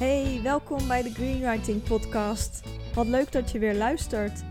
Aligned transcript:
Hey, 0.00 0.42
welkom 0.42 0.88
bij 0.88 1.02
de 1.02 1.10
Greenwriting 1.10 1.82
Podcast. 1.82 2.62
Wat 2.94 3.06
leuk 3.06 3.32
dat 3.32 3.50
je 3.50 3.58
weer 3.58 3.74
luistert. 3.74 4.42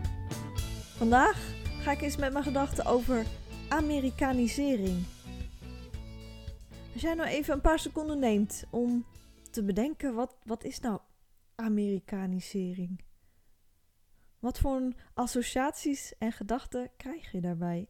Vandaag 0.96 1.54
ga 1.82 1.92
ik 1.92 2.00
eens 2.00 2.16
met 2.16 2.32
mijn 2.32 2.44
gedachten 2.44 2.84
over 2.84 3.26
Amerikanisering. 3.68 5.04
Als 6.92 7.02
jij 7.02 7.14
nou 7.14 7.28
even 7.28 7.54
een 7.54 7.60
paar 7.60 7.78
seconden 7.78 8.18
neemt 8.18 8.64
om 8.70 9.06
te 9.50 9.64
bedenken, 9.64 10.14
wat, 10.14 10.36
wat 10.44 10.64
is 10.64 10.80
nou 10.80 11.00
Amerikanisering? 11.54 13.00
Wat 14.38 14.58
voor 14.58 14.92
associaties 15.14 16.18
en 16.18 16.32
gedachten 16.32 16.90
krijg 16.96 17.32
je 17.32 17.40
daarbij? 17.40 17.88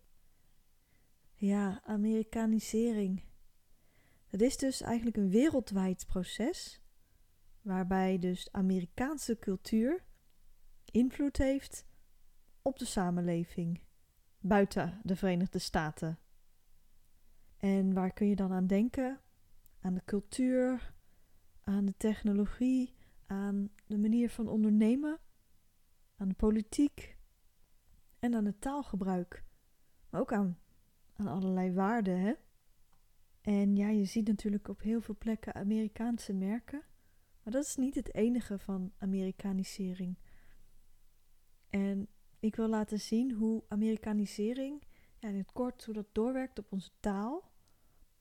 Ja, 1.34 1.80
Amerikanisering. 1.84 3.22
Het 4.26 4.42
is 4.42 4.56
dus 4.56 4.80
eigenlijk 4.80 5.16
een 5.16 5.30
wereldwijd 5.30 6.06
proces 6.06 6.80
waarbij 7.70 8.18
dus 8.18 8.52
Amerikaanse 8.52 9.38
cultuur 9.38 10.04
invloed 10.84 11.36
heeft 11.36 11.86
op 12.62 12.78
de 12.78 12.84
samenleving 12.84 13.82
buiten 14.38 15.00
de 15.02 15.16
Verenigde 15.16 15.58
Staten. 15.58 16.18
En 17.56 17.92
waar 17.92 18.12
kun 18.12 18.26
je 18.26 18.36
dan 18.36 18.52
aan 18.52 18.66
denken? 18.66 19.20
Aan 19.80 19.94
de 19.94 20.04
cultuur, 20.04 20.94
aan 21.62 21.84
de 21.84 21.96
technologie, 21.96 22.94
aan 23.26 23.70
de 23.86 23.98
manier 23.98 24.30
van 24.30 24.48
ondernemen, 24.48 25.18
aan 26.16 26.28
de 26.28 26.34
politiek 26.34 27.18
en 28.18 28.34
aan 28.34 28.44
het 28.44 28.60
taalgebruik. 28.60 29.44
Maar 30.08 30.20
ook 30.20 30.32
aan, 30.32 30.58
allerlei 31.16 31.72
waarden, 31.72 32.20
hè? 32.20 32.32
En 33.40 33.76
ja, 33.76 33.88
je 33.88 34.04
ziet 34.04 34.26
natuurlijk 34.26 34.68
op 34.68 34.80
heel 34.80 35.00
veel 35.00 35.16
plekken 35.18 35.54
Amerikaanse 35.54 36.32
merken. 36.32 36.82
Maar 37.42 37.52
dat 37.52 37.64
is 37.64 37.76
niet 37.76 37.94
het 37.94 38.14
enige 38.14 38.58
van 38.58 38.92
Amerikanisering. 38.98 40.18
En 41.68 42.08
ik 42.40 42.56
wil 42.56 42.68
laten 42.68 43.00
zien 43.00 43.32
hoe 43.32 43.64
Amerikanisering, 43.68 44.82
ja, 45.18 45.28
in 45.28 45.36
het 45.36 45.52
kort, 45.52 45.84
hoe 45.84 45.94
dat 45.94 46.08
doorwerkt 46.12 46.58
op 46.58 46.72
onze 46.72 46.90
taal, 47.00 47.52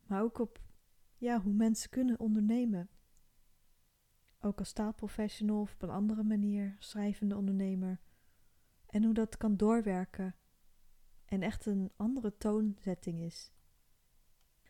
maar 0.05 0.21
ook 0.21 0.39
op 0.39 0.61
ja, 1.17 1.41
hoe 1.41 1.53
mensen 1.53 1.89
kunnen 1.89 2.19
ondernemen. 2.19 2.89
Ook 4.41 4.59
als 4.59 4.71
taalprofessional 4.71 5.61
of 5.61 5.73
op 5.73 5.81
een 5.81 5.89
andere 5.89 6.23
manier, 6.23 6.75
schrijvende 6.79 7.35
ondernemer. 7.35 7.99
En 8.85 9.03
hoe 9.03 9.13
dat 9.13 9.37
kan 9.37 9.57
doorwerken 9.57 10.35
en 11.25 11.41
echt 11.41 11.65
een 11.65 11.91
andere 11.95 12.37
toonzetting 12.37 13.19
is. 13.19 13.51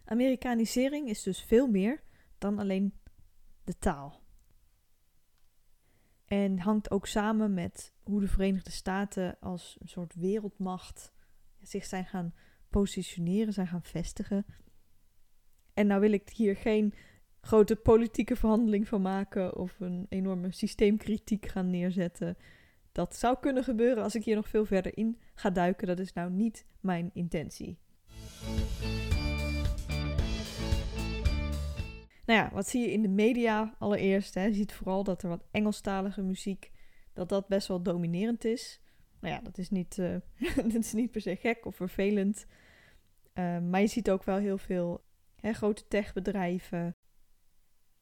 Amerikanisering 0.04 1.10
is 1.10 1.24
dus 1.24 1.44
veel 1.44 1.68
meer 1.68 2.04
dan 2.38 2.60
alleen 2.60 2.94
de 3.64 3.78
taal. 3.78 4.19
En 6.30 6.60
hangt 6.60 6.92
ook 6.92 7.08
samen 7.08 7.54
met 7.54 7.94
hoe 8.04 8.20
de 8.20 8.28
Verenigde 8.28 8.72
Staten 8.72 9.38
als 9.40 9.78
een 9.80 9.88
soort 9.88 10.16
wereldmacht 10.16 11.14
zich 11.62 11.86
zijn 11.86 12.06
gaan 12.06 12.34
positioneren, 12.70 13.54
zijn 13.54 13.68
gaan 13.68 13.84
vestigen. 13.84 14.46
En 15.74 15.88
nou 15.88 16.02
wil 16.02 16.12
ik 16.12 16.30
hier 16.30 16.56
geen 16.56 16.94
grote 17.42 17.76
politieke 17.76 18.36
verhandeling 18.36 18.88
van 18.88 19.02
maken 19.02 19.56
of 19.56 19.80
een 19.80 20.06
enorme 20.10 20.52
systeemkritiek 20.52 21.46
gaan 21.46 21.70
neerzetten. 21.70 22.38
Dat 22.92 23.16
zou 23.16 23.38
kunnen 23.40 23.64
gebeuren 23.64 24.04
als 24.04 24.16
ik 24.16 24.24
hier 24.24 24.36
nog 24.36 24.48
veel 24.48 24.66
verder 24.66 24.98
in 24.98 25.20
ga 25.34 25.50
duiken. 25.50 25.88
Dat 25.88 26.00
is 26.00 26.14
nou 26.14 26.32
niet 26.32 26.66
mijn 26.80 27.10
intentie. 27.14 27.80
Nou 32.30 32.42
ja, 32.42 32.50
wat 32.54 32.68
zie 32.68 32.82
je 32.82 32.92
in 32.92 33.02
de 33.02 33.08
media 33.08 33.76
allereerst? 33.80 34.34
Hè? 34.34 34.44
Je 34.46 34.54
ziet 34.54 34.74
vooral 34.74 35.04
dat 35.04 35.24
er 35.24 35.30
wat 35.30 35.44
Engelstalige 35.52 36.22
muziek, 36.22 36.72
dat 37.14 37.30
dat 37.30 37.48
best 37.48 37.68
wel 37.68 37.82
dominerend 37.82 38.46
is. 38.46 38.82
Nou 39.20 39.34
ja, 39.34 39.42
dat 39.42 39.58
is 39.58 39.70
niet, 39.70 39.98
uh, 39.98 40.16
dat 40.74 40.74
is 40.74 40.94
niet 40.94 41.12
per 41.12 41.22
se 41.22 41.36
gek 41.36 41.66
of 41.66 41.76
vervelend. 41.76 42.46
Uh, 43.34 43.60
maar 43.60 43.82
je 43.82 43.88
ziet 43.88 44.10
ook 44.10 44.24
wel 44.24 44.38
heel 44.38 44.58
veel 44.58 45.04
hè, 45.36 45.54
grote 45.54 45.88
techbedrijven. 45.88 46.96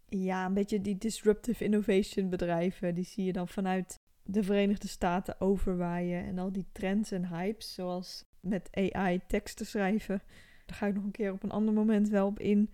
Ja, 0.06 0.46
een 0.46 0.54
beetje 0.54 0.82
die 0.82 0.98
disruptive 0.98 1.64
innovation 1.64 2.30
bedrijven. 2.30 2.96
Die 2.96 3.06
zie 3.06 3.26
je 3.26 3.34
dan 3.34 3.48
vanuit 3.48 4.00
de 4.24 4.44
Verenigde 4.44 4.88
Staten 4.88 5.42
overwaaien. 5.42 6.26
En 6.26 6.38
al 6.38 6.52
die 6.52 6.68
trends 6.72 7.12
en 7.12 7.28
hypes, 7.28 7.74
zoals 7.74 8.26
met 8.40 8.70
AI 8.72 9.20
teksten 9.28 9.66
schrijven. 9.66 10.22
Daar 10.66 10.78
ga 10.78 10.88
ik 10.88 10.94
nog 10.94 11.04
een 11.04 11.12
keer 11.12 11.32
op 11.32 11.44
een 11.44 11.52
ander 11.52 11.74
moment 11.74 12.10
wel 12.10 12.28
op 12.28 12.40
in 12.40 12.70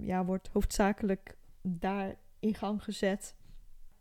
ja, 0.00 0.24
wordt 0.24 0.48
hoofdzakelijk 0.48 1.36
daar 1.62 2.16
in 2.38 2.54
gang 2.54 2.82
gezet. 2.82 3.34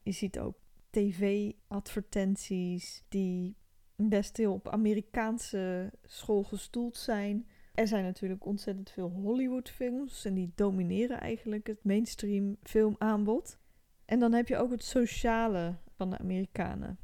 Je 0.03 0.11
ziet 0.11 0.39
ook 0.39 0.55
tv-advertenties 0.89 3.03
die 3.07 3.57
best 3.95 4.37
heel 4.37 4.53
op 4.53 4.69
Amerikaanse 4.69 5.91
school 6.03 6.43
gestoeld 6.43 6.97
zijn. 6.97 7.47
Er 7.73 7.87
zijn 7.87 8.03
natuurlijk 8.03 8.45
ontzettend 8.45 8.89
veel 8.89 9.09
Hollywood-films 9.09 10.25
en 10.25 10.33
die 10.33 10.51
domineren 10.55 11.19
eigenlijk 11.19 11.67
het 11.67 11.83
mainstream 11.83 12.57
filmaanbod. 12.63 13.57
En 14.05 14.19
dan 14.19 14.33
heb 14.33 14.47
je 14.47 14.57
ook 14.57 14.71
het 14.71 14.83
sociale 14.83 15.75
van 15.95 16.09
de 16.09 16.17
Amerikanen. 16.17 16.99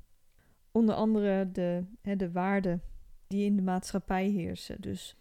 Onder 0.71 0.95
andere 0.95 1.51
de, 1.51 1.85
hè, 2.01 2.15
de 2.15 2.31
waarden 2.31 2.81
die 3.27 3.45
in 3.45 3.55
de 3.55 3.61
maatschappij 3.61 4.27
heersen. 4.27 4.81
Dus 4.81 5.17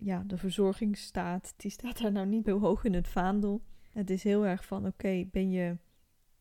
ja, 0.00 0.22
de 0.26 0.36
verzorgingsstaat, 0.36 1.54
die 1.56 1.70
staat 1.70 2.02
daar 2.02 2.12
nou 2.12 2.26
niet 2.26 2.46
heel 2.46 2.60
hoog 2.60 2.84
in 2.84 2.94
het 2.94 3.08
vaandel. 3.08 3.62
Het 3.92 4.10
is 4.10 4.22
heel 4.22 4.46
erg 4.46 4.64
van, 4.64 4.86
oké, 4.86 5.24
ben 5.30 5.50
je... 5.50 5.76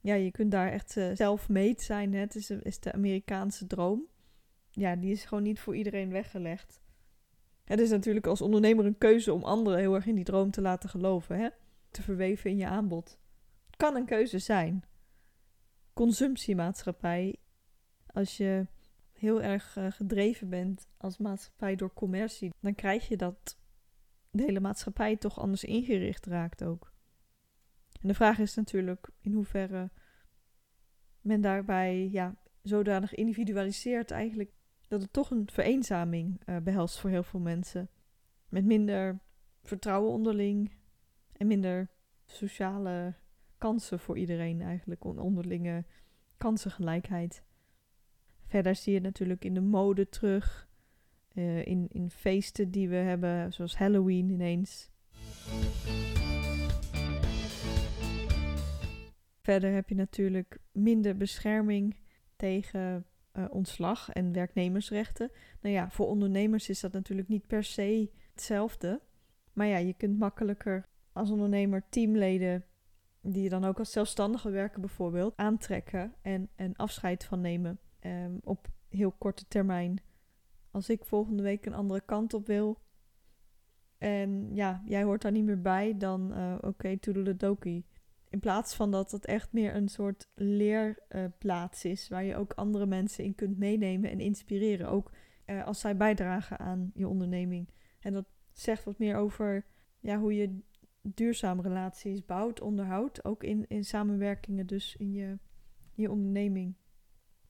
Ja, 0.02 0.14
je 0.14 0.32
kunt 0.32 0.52
daar 0.52 0.72
echt 0.72 0.96
uh, 0.96 1.76
zijn. 1.78 2.14
Hè? 2.14 2.20
Het 2.20 2.36
is, 2.36 2.50
is 2.50 2.80
de 2.80 2.94
Amerikaanse 2.94 3.68
droom. 3.68 4.08
Ja, 4.70 4.96
die 4.96 5.12
is 5.12 5.26
gewoon 5.26 5.44
niet 5.44 5.60
voor 5.60 5.76
iedereen 5.76 6.10
weggelegd. 6.10 6.82
Het 7.64 7.80
is 7.80 7.90
natuurlijk 7.90 8.28
als 8.28 8.42
ondernemer 8.42 8.86
een 8.86 8.98
keuze 8.98 9.34
om 9.34 9.44
anderen 9.44 9.80
heel 9.80 9.96
erg 9.96 10.06
in 10.06 10.16
die 10.16 10.24
droom 10.24 10.52
te 10.52 10.62
laten 10.62 10.90
geloven. 10.90 11.40
Hè? 11.40 11.50
Te 11.92 12.02
verweven 12.02 12.50
in 12.50 12.58
je 12.58 12.68
aanbod. 12.68 13.20
Het 13.66 13.76
kan 13.76 13.96
een 13.96 14.06
keuze 14.06 14.40
zijn. 14.40 14.84
Consumptiemaatschappij. 15.94 17.36
Als 18.06 18.38
je 18.38 18.68
heel 19.20 19.42
erg 19.42 19.76
uh, 19.76 19.92
gedreven 19.92 20.50
bent 20.50 20.88
als 20.98 21.18
maatschappij 21.18 21.76
door 21.76 21.94
commercie, 21.94 22.54
dan 22.60 22.76
krijg 22.76 23.08
je 23.08 23.18
dat 23.18 23.58
de 24.32 24.44
hele 24.44 24.60
maatschappij 24.60 25.18
toch 25.18 25.40
anders 25.40 25.64
ingericht 25.64 26.26
raakt 26.26 26.64
ook. 26.64 26.94
En 28.02 28.08
de 28.08 28.14
vraag 28.14 28.40
is 28.40 28.56
natuurlijk 28.56 29.10
in 29.22 29.34
hoeverre 29.34 29.90
men 31.22 31.42
daarbij 31.42 32.10
ja, 32.12 32.36
zodanig 32.62 33.14
individualiseert 33.14 34.12
eigenlijk 34.12 34.52
dat 34.88 35.02
het 35.02 35.14
toch 35.14 35.32
een 35.32 35.50
vereenzaming 35.52 36.42
uh, 36.46 36.58
behelst 36.58 37.00
voor 37.00 37.10
heel 37.10 37.24
veel 37.24 37.40
mensen. 37.40 37.90
Met 38.50 38.66
minder 38.66 39.20
vertrouwen 39.64 40.12
onderling 40.12 40.72
en 41.34 41.48
minder 41.48 41.90
sociale 42.26 43.16
kansen 43.58 44.00
voor 44.00 44.18
iedereen 44.18 44.62
eigenlijk, 44.62 45.04
onderlinge 45.04 45.86
kansengelijkheid. 46.38 47.44
Verder 48.48 48.76
zie 48.76 48.94
je 48.94 49.00
natuurlijk 49.00 49.46
in 49.46 49.54
de 49.54 49.62
mode 49.62 50.10
terug. 50.10 50.68
Uh, 51.34 51.66
in, 51.66 51.88
in 51.92 52.10
feesten 52.10 52.72
die 52.72 52.90
we 52.90 52.96
hebben, 52.96 53.54
zoals 53.54 53.78
Halloween 53.78 54.30
ineens. 54.30 54.90
Verder 59.42 59.74
heb 59.74 59.90
je 59.90 59.96
natuurlijk 59.96 60.58
minder 60.72 61.18
bescherming 61.18 61.96
tegen 62.36 63.06
uh, 63.34 63.46
ontslag 63.50 64.10
en 64.10 64.34
werknemersrechten. 64.34 65.32
Nou 65.62 65.76
ja, 65.76 65.90
voor 65.90 66.08
ondernemers 66.08 66.70
is 66.70 66.80
dat 66.80 66.92
natuurlijk 66.92 67.28
niet 67.28 67.48
per 67.48 67.64
se 67.64 68.12
hetzelfde. 68.32 69.02
Maar 69.54 69.68
ja, 69.68 69.78
je 69.78 69.94
kunt 69.94 70.20
makkelijker 70.20 70.86
als 71.12 71.30
ondernemer 71.30 71.84
teamleden, 71.90 72.66
die 73.22 73.44
je 73.44 73.50
dan 73.50 73.64
ook 73.64 73.80
als 73.80 73.92
zelfstandige 73.92 74.50
werken 74.50 74.82
bijvoorbeeld, 74.82 75.34
aantrekken 75.36 76.14
en, 76.22 76.50
en 76.56 76.76
afscheid 76.76 77.26
van 77.26 77.42
nemen 77.42 77.80
um, 78.08 78.40
op 78.44 78.68
heel 78.90 79.12
korte 79.12 79.48
termijn. 79.48 80.02
Als 80.72 80.90
ik 80.90 81.06
volgende 81.06 81.44
week 81.44 81.66
een 81.66 81.74
andere 81.74 82.02
kant 82.02 82.34
op 82.34 82.48
wil 82.48 82.82
en 83.98 84.56
ja, 84.56 84.82
jij 84.86 85.04
hoort 85.04 85.22
daar 85.22 85.32
niet 85.32 85.44
meer 85.44 85.62
bij, 85.62 85.98
dan 85.98 86.38
uh, 86.38 86.54
oké, 86.56 86.68
okay, 86.68 86.98
toedeledokie. 86.98 87.86
In 88.30 88.40
plaats 88.40 88.76
van 88.76 88.92
dat 88.92 89.12
het 89.12 89.26
echt 89.26 89.54
meer 89.54 89.76
een 89.76 89.88
soort 89.88 90.30
leerplaats 90.34 91.86
is, 91.86 92.08
waar 92.08 92.24
je 92.24 92.36
ook 92.36 92.54
andere 92.54 92.86
mensen 92.86 93.24
in 93.24 93.36
kunt 93.36 93.58
meenemen 93.58 94.10
en 94.10 94.20
inspireren. 94.20 94.90
Ook 94.90 95.12
uh, 95.46 95.66
als 95.66 95.80
zij 95.80 95.98
bijdragen 95.98 96.60
aan 96.60 96.92
je 96.94 97.08
onderneming. 97.08 97.70
En 98.00 98.14
dat 98.14 98.26
zegt 98.52 98.84
wat 98.84 98.98
meer 98.98 99.16
over 99.16 99.66
ja, 100.00 100.20
hoe 100.20 100.36
je 100.36 100.60
duurzame 101.02 101.62
relaties 101.62 102.26
bouwt, 102.26 102.62
onderhoudt. 102.62 103.26
Ook 103.26 103.44
in, 103.44 103.66
in 103.68 103.86
samenwerkingen, 103.86 104.68
dus 104.68 104.96
in 104.96 105.12
je, 105.12 105.38
je 105.94 106.12
onderneming. 106.12 106.76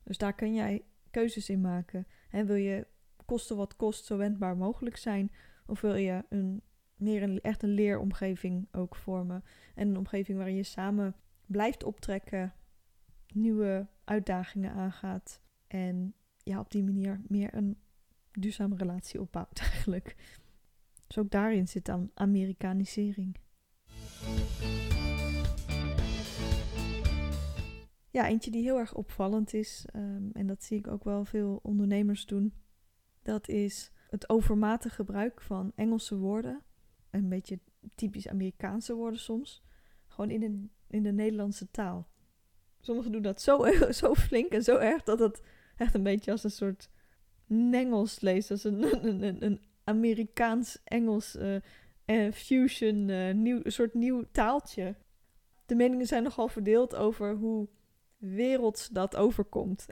Dus 0.08 0.18
daar 0.18 0.34
kun 0.34 0.54
jij 0.54 0.84
keuzes 1.12 1.50
in 1.50 1.62
maken. 1.62 2.08
En 2.30 2.46
wil 2.46 2.56
je 2.56 2.88
kosten 3.26 3.58
wat 3.58 3.76
kost 3.76 4.06
zo 4.06 4.18
wendbaar 4.18 4.58
mogelijk 4.58 4.98
zijn? 4.98 5.32
Of 5.66 5.82
wil 5.82 5.96
je 5.96 6.24
een, 6.30 6.62
meer 6.96 7.24
een, 7.24 7.42
echt 7.42 7.64
een 7.64 7.74
leeromgeving 7.74 8.68
ook 8.72 8.96
vormen? 8.96 9.44
En 9.76 9.88
een 9.88 9.98
omgeving 9.98 10.38
waarin 10.38 10.56
je 10.56 10.64
samen 10.64 11.16
blijft 11.46 11.84
optrekken, 11.84 12.54
nieuwe 13.34 13.88
uitdagingen 14.04 14.72
aangaat 14.72 15.42
en 15.68 16.14
ja, 16.44 16.60
op 16.60 16.72
die 16.72 16.84
manier 16.84 17.22
meer 17.28 17.54
een 17.54 17.78
duurzame 18.32 18.76
relatie 18.76 19.22
opbouwt 19.22 19.60
eigenlijk. 19.72 20.16
Dus 21.08 21.18
ook 21.18 21.32
daarin 21.32 21.68
zit 21.68 21.86
dan 21.86 22.12
Amerikanisering. 22.14 23.36
Ja, 28.18 28.28
eentje 28.28 28.52
die 28.52 28.64
heel 28.64 28.78
erg 28.78 28.94
opvallend 28.94 29.54
is, 29.54 29.86
ehm, 29.92 30.30
en 30.34 30.48
dat 30.48 30.64
zie 30.64 30.78
ik 30.78 30.88
ook 30.88 31.04
wel 31.04 31.26
veel 31.26 31.60
ondernemers 31.64 32.26
doen, 32.26 32.54
dat 33.22 33.48
is 33.48 33.92
het 34.10 34.30
overmatig 34.30 34.96
gebruik 34.96 35.42
van 35.42 35.72
Engelse 35.76 36.18
woorden. 36.18 36.62
Een 37.10 37.30
beetje 37.30 37.60
typisch 37.96 38.28
Amerikaanse 38.28 38.94
woorden 38.94 39.20
soms. 39.20 39.64
Gewoon 40.08 40.30
in 40.30 40.40
de, 40.40 40.68
in 40.96 41.04
de 41.04 41.12
Nederlandse 41.12 41.72
taal. 41.72 42.08
Sommigen 42.80 43.12
doen 43.12 43.22
dat 43.22 43.42
zo, 43.42 43.66
zo 44.02 44.14
flink 44.14 44.52
en 44.52 44.64
zo 44.64 44.78
erg 44.78 45.04
dat 45.04 45.20
het 45.20 45.42
echt 45.76 45.94
een 45.94 46.04
beetje 46.04 46.32
als 46.32 46.44
een 46.44 46.52
soort 46.52 46.90
Engels 47.72 48.20
leest. 48.20 48.52
Als 48.52 48.64
een, 48.64 48.84
een, 49.24 49.46
een, 49.46 49.62
Amerikaans-Engels 49.84 51.36
uh, 51.36 52.32
fusion, 52.32 53.08
uh, 53.08 53.34
nieuw, 53.34 53.60
een 53.64 53.72
soort 53.72 53.94
nieuw 53.94 54.24
taaltje. 54.32 54.96
De 55.66 55.76
meningen 55.76 56.08
zijn 56.08 56.24
nogal 56.24 56.48
verdeeld 56.48 56.96
over 56.96 57.36
hoe 57.36 57.68
werelds 58.18 58.88
dat 58.88 59.16
overkomt. 59.16 59.88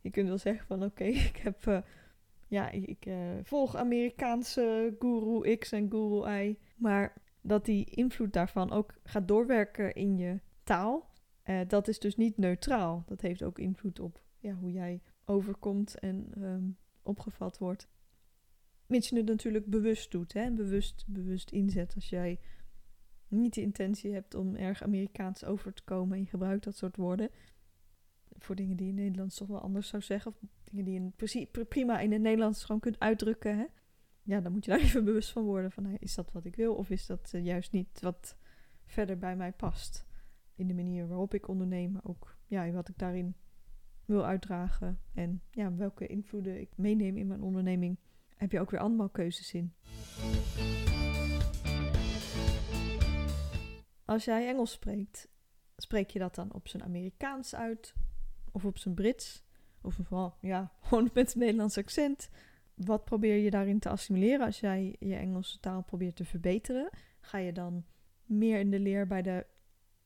Je 0.00 0.10
kunt 0.10 0.28
wel 0.28 0.38
zeggen 0.38 0.66
van 0.66 0.84
oké, 0.84 1.04
ik 1.30 1.36
heb... 1.36 1.66
Uh, 1.66 1.78
ja, 2.48 2.70
ik 2.70 3.08
volg 3.42 3.76
Amerikaanse 3.76 4.96
guru 4.98 5.56
X 5.56 5.72
en 5.72 5.90
guru 5.90 6.30
Y. 6.30 6.58
Maar 6.76 7.16
dat 7.40 7.64
die 7.64 7.84
invloed 7.84 8.32
daarvan 8.32 8.70
ook 8.70 8.94
gaat 9.02 9.28
doorwerken 9.28 9.94
in 9.94 10.16
je 10.16 10.40
taal. 10.62 11.10
dat 11.66 11.88
is 11.88 11.98
dus 11.98 12.16
niet 12.16 12.36
neutraal. 12.36 13.02
Dat 13.06 13.20
heeft 13.20 13.42
ook 13.42 13.58
invloed 13.58 14.00
op 14.00 14.22
ja, 14.38 14.54
hoe 14.54 14.72
jij 14.72 15.02
overkomt 15.24 15.98
en 15.98 16.32
um, 16.38 16.76
opgevat 17.02 17.58
wordt. 17.58 17.88
Mits 18.86 19.08
je 19.08 19.16
het 19.16 19.26
natuurlijk 19.26 19.66
bewust 19.66 20.10
doet, 20.10 20.32
hè? 20.32 20.50
Bewust, 20.50 21.04
bewust 21.06 21.50
inzet. 21.50 21.94
Als 21.94 22.08
jij 22.08 22.40
niet 23.28 23.54
de 23.54 23.60
intentie 23.60 24.12
hebt 24.12 24.34
om 24.34 24.56
erg 24.56 24.82
Amerikaans 24.82 25.44
over 25.44 25.72
te 25.72 25.84
komen 25.84 26.16
en 26.16 26.22
je 26.22 26.28
gebruikt 26.28 26.64
dat 26.64 26.76
soort 26.76 26.96
woorden. 26.96 27.30
Voor 28.44 28.54
dingen 28.54 28.76
die 28.76 28.86
je 28.86 28.92
in 28.92 28.96
het 28.96 29.06
Nederlands 29.06 29.36
toch 29.36 29.48
wel 29.48 29.60
anders 29.60 29.88
zou 29.88 30.02
zeggen. 30.02 30.30
Of 30.30 30.38
dingen 30.64 30.84
die 30.84 31.12
je 31.30 31.64
prima 31.64 32.00
in 32.00 32.12
het 32.12 32.20
Nederlands 32.20 32.64
gewoon 32.64 32.80
kunt 32.80 32.98
uitdrukken. 32.98 33.56
Hè? 33.58 33.64
Ja, 34.22 34.40
dan 34.40 34.52
moet 34.52 34.64
je 34.64 34.70
daar 34.70 34.80
even 34.86 35.04
bewust 35.04 35.30
van 35.30 35.44
worden. 35.44 35.70
Van, 35.70 35.96
is 35.98 36.14
dat 36.14 36.32
wat 36.32 36.44
ik 36.44 36.56
wil? 36.56 36.74
Of 36.74 36.90
is 36.90 37.06
dat 37.06 37.30
eh, 37.32 37.44
juist 37.44 37.72
niet 37.72 38.00
wat 38.00 38.36
verder 38.84 39.18
bij 39.18 39.36
mij 39.36 39.52
past? 39.52 40.06
In 40.54 40.66
de 40.66 40.74
manier 40.74 41.08
waarop 41.08 41.34
ik 41.34 41.48
onderneem. 41.48 41.92
Maar 41.92 42.04
ook 42.04 42.36
ja, 42.46 42.70
wat 42.70 42.88
ik 42.88 42.98
daarin 42.98 43.36
wil 44.04 44.24
uitdragen. 44.24 45.00
En 45.14 45.42
ja, 45.50 45.74
welke 45.74 46.06
invloeden 46.06 46.60
ik 46.60 46.76
meeneem 46.76 47.16
in 47.16 47.26
mijn 47.26 47.42
onderneming 47.42 47.98
heb 48.36 48.52
je 48.52 48.60
ook 48.60 48.70
weer 48.70 48.80
allemaal 48.80 49.08
keuzes 49.08 49.54
in. 49.54 49.74
Als 54.04 54.24
jij 54.24 54.48
Engels 54.48 54.72
spreekt, 54.72 55.28
spreek 55.76 56.10
je 56.10 56.18
dat 56.18 56.34
dan 56.34 56.52
op 56.52 56.68
zijn 56.68 56.82
Amerikaans 56.82 57.54
uit 57.54 57.94
of 58.54 58.64
op 58.64 58.78
zijn 58.78 58.94
Brits? 58.94 59.42
Of 59.82 59.94
vooral, 59.94 60.36
ja, 60.40 60.72
gewoon 60.82 61.10
met 61.14 61.34
een 61.34 61.40
Nederlands 61.40 61.78
accent. 61.78 62.30
Wat 62.74 63.04
probeer 63.04 63.36
je 63.36 63.50
daarin 63.50 63.78
te 63.78 63.88
assimileren 63.88 64.46
als 64.46 64.60
jij 64.60 64.96
je 64.98 65.14
Engelse 65.14 65.60
taal 65.60 65.82
probeert 65.82 66.16
te 66.16 66.24
verbeteren? 66.24 66.90
Ga 67.20 67.38
je 67.38 67.52
dan 67.52 67.84
meer 68.24 68.58
in 68.58 68.70
de 68.70 68.78
leer 68.78 69.06
bij 69.06 69.22
de 69.22 69.46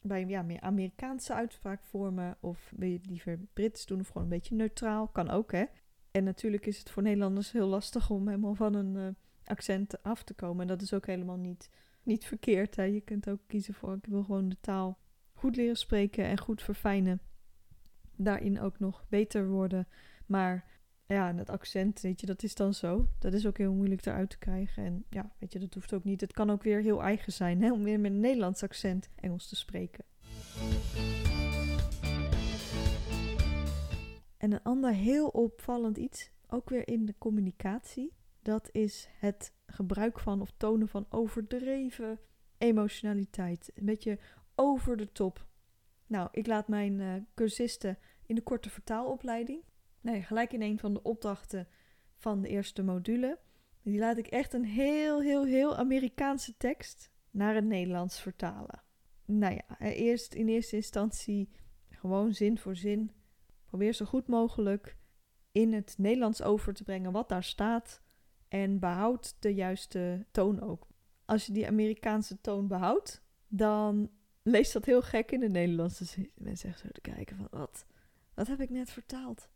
bij 0.00 0.26
ja, 0.26 0.42
meer 0.42 0.60
Amerikaanse 0.60 1.34
uitspraakvormen? 1.34 2.36
Of 2.40 2.72
wil 2.76 2.88
je 2.88 3.00
liever 3.02 3.38
Brits 3.52 3.86
doen 3.86 4.00
of 4.00 4.06
gewoon 4.06 4.22
een 4.22 4.28
beetje 4.28 4.54
neutraal? 4.54 5.08
Kan 5.08 5.30
ook, 5.30 5.52
hè? 5.52 5.64
En 6.10 6.24
natuurlijk 6.24 6.66
is 6.66 6.78
het 6.78 6.90
voor 6.90 7.02
Nederlanders 7.02 7.52
heel 7.52 7.66
lastig 7.66 8.10
om 8.10 8.28
helemaal 8.28 8.54
van 8.54 8.74
een 8.74 8.94
uh, 8.94 9.08
accent 9.44 10.02
af 10.02 10.22
te 10.22 10.34
komen. 10.34 10.60
En 10.60 10.66
dat 10.68 10.82
is 10.82 10.92
ook 10.92 11.06
helemaal 11.06 11.36
niet, 11.36 11.70
niet 12.02 12.24
verkeerd. 12.24 12.76
Hè? 12.76 12.82
Je 12.82 13.00
kunt 13.00 13.28
ook 13.28 13.40
kiezen 13.46 13.74
voor, 13.74 13.94
ik 13.94 14.06
wil 14.06 14.22
gewoon 14.22 14.48
de 14.48 14.60
taal 14.60 14.98
goed 15.32 15.56
leren 15.56 15.76
spreken 15.76 16.24
en 16.24 16.38
goed 16.38 16.62
verfijnen. 16.62 17.20
Daarin 18.18 18.60
ook 18.60 18.78
nog 18.78 19.04
beter 19.08 19.48
worden. 19.48 19.88
Maar 20.26 20.64
ja, 21.06 21.34
het 21.34 21.50
accent, 21.50 22.00
weet 22.00 22.20
je, 22.20 22.26
dat 22.26 22.42
is 22.42 22.54
dan 22.54 22.74
zo. 22.74 23.08
Dat 23.18 23.32
is 23.32 23.46
ook 23.46 23.58
heel 23.58 23.72
moeilijk 23.72 24.06
eruit 24.06 24.30
te 24.30 24.38
krijgen. 24.38 24.84
En 24.84 25.04
ja, 25.10 25.32
weet 25.38 25.52
je, 25.52 25.58
dat 25.58 25.74
hoeft 25.74 25.92
ook 25.92 26.04
niet. 26.04 26.20
Het 26.20 26.32
kan 26.32 26.50
ook 26.50 26.62
weer 26.62 26.80
heel 26.80 27.02
eigen 27.02 27.32
zijn, 27.32 27.62
hè, 27.62 27.72
om 27.72 27.82
weer 27.82 28.00
met 28.00 28.10
een 28.10 28.20
Nederlands 28.20 28.62
accent 28.62 29.08
Engels 29.14 29.48
te 29.48 29.56
spreken. 29.56 30.04
En 34.36 34.52
een 34.52 34.62
ander 34.62 34.92
heel 34.92 35.28
opvallend 35.28 35.96
iets, 35.96 36.30
ook 36.48 36.68
weer 36.70 36.88
in 36.88 37.04
de 37.06 37.14
communicatie, 37.18 38.12
dat 38.42 38.68
is 38.72 39.08
het 39.18 39.52
gebruik 39.66 40.18
van 40.18 40.40
of 40.40 40.52
tonen 40.56 40.88
van 40.88 41.06
overdreven 41.08 42.18
emotionaliteit. 42.58 43.70
Een 43.74 43.84
beetje 43.84 44.18
over 44.54 44.96
de 44.96 45.12
top. 45.12 45.47
Nou, 46.08 46.28
ik 46.30 46.46
laat 46.46 46.68
mijn 46.68 47.00
uh, 47.00 47.14
cursisten 47.34 47.98
in 48.26 48.34
de 48.34 48.42
korte 48.42 48.70
vertaalopleiding, 48.70 49.62
nee, 50.00 50.22
gelijk 50.22 50.52
in 50.52 50.62
een 50.62 50.78
van 50.78 50.94
de 50.94 51.02
opdrachten 51.02 51.68
van 52.16 52.40
de 52.40 52.48
eerste 52.48 52.82
module, 52.82 53.38
die 53.82 53.98
laat 53.98 54.18
ik 54.18 54.26
echt 54.26 54.52
een 54.52 54.64
heel, 54.64 55.20
heel, 55.20 55.44
heel 55.44 55.76
Amerikaanse 55.76 56.56
tekst 56.56 57.10
naar 57.30 57.54
het 57.54 57.64
Nederlands 57.64 58.20
vertalen. 58.20 58.82
Nou 59.24 59.54
ja, 59.54 59.78
eerst 59.78 60.34
in 60.34 60.48
eerste 60.48 60.76
instantie 60.76 61.50
gewoon 61.90 62.34
zin 62.34 62.58
voor 62.58 62.76
zin 62.76 63.12
Probeer 63.68 63.92
zo 63.92 64.04
goed 64.04 64.26
mogelijk 64.26 64.96
in 65.52 65.72
het 65.72 65.94
Nederlands 65.98 66.42
over 66.42 66.74
te 66.74 66.84
brengen 66.84 67.12
wat 67.12 67.28
daar 67.28 67.44
staat. 67.44 68.02
En 68.48 68.78
behoud 68.78 69.36
de 69.40 69.54
juiste 69.54 70.26
toon 70.30 70.60
ook. 70.60 70.86
Als 71.24 71.46
je 71.46 71.52
die 71.52 71.66
Amerikaanse 71.66 72.40
toon 72.40 72.66
behoudt, 72.66 73.22
dan 73.48 74.10
leest 74.50 74.72
dat 74.72 74.84
heel 74.84 75.02
gek 75.02 75.30
in 75.30 75.42
het 75.42 75.52
Nederlands. 75.52 75.98
Dus 75.98 76.16
mensen 76.34 76.68
echt 76.68 76.78
zo 76.78 76.88
te 76.92 77.00
kijken 77.00 77.36
van 77.36 77.46
wat, 77.50 77.86
wat 78.34 78.46
heb 78.46 78.60
ik 78.60 78.70
net 78.70 78.90
vertaald? 78.90 79.48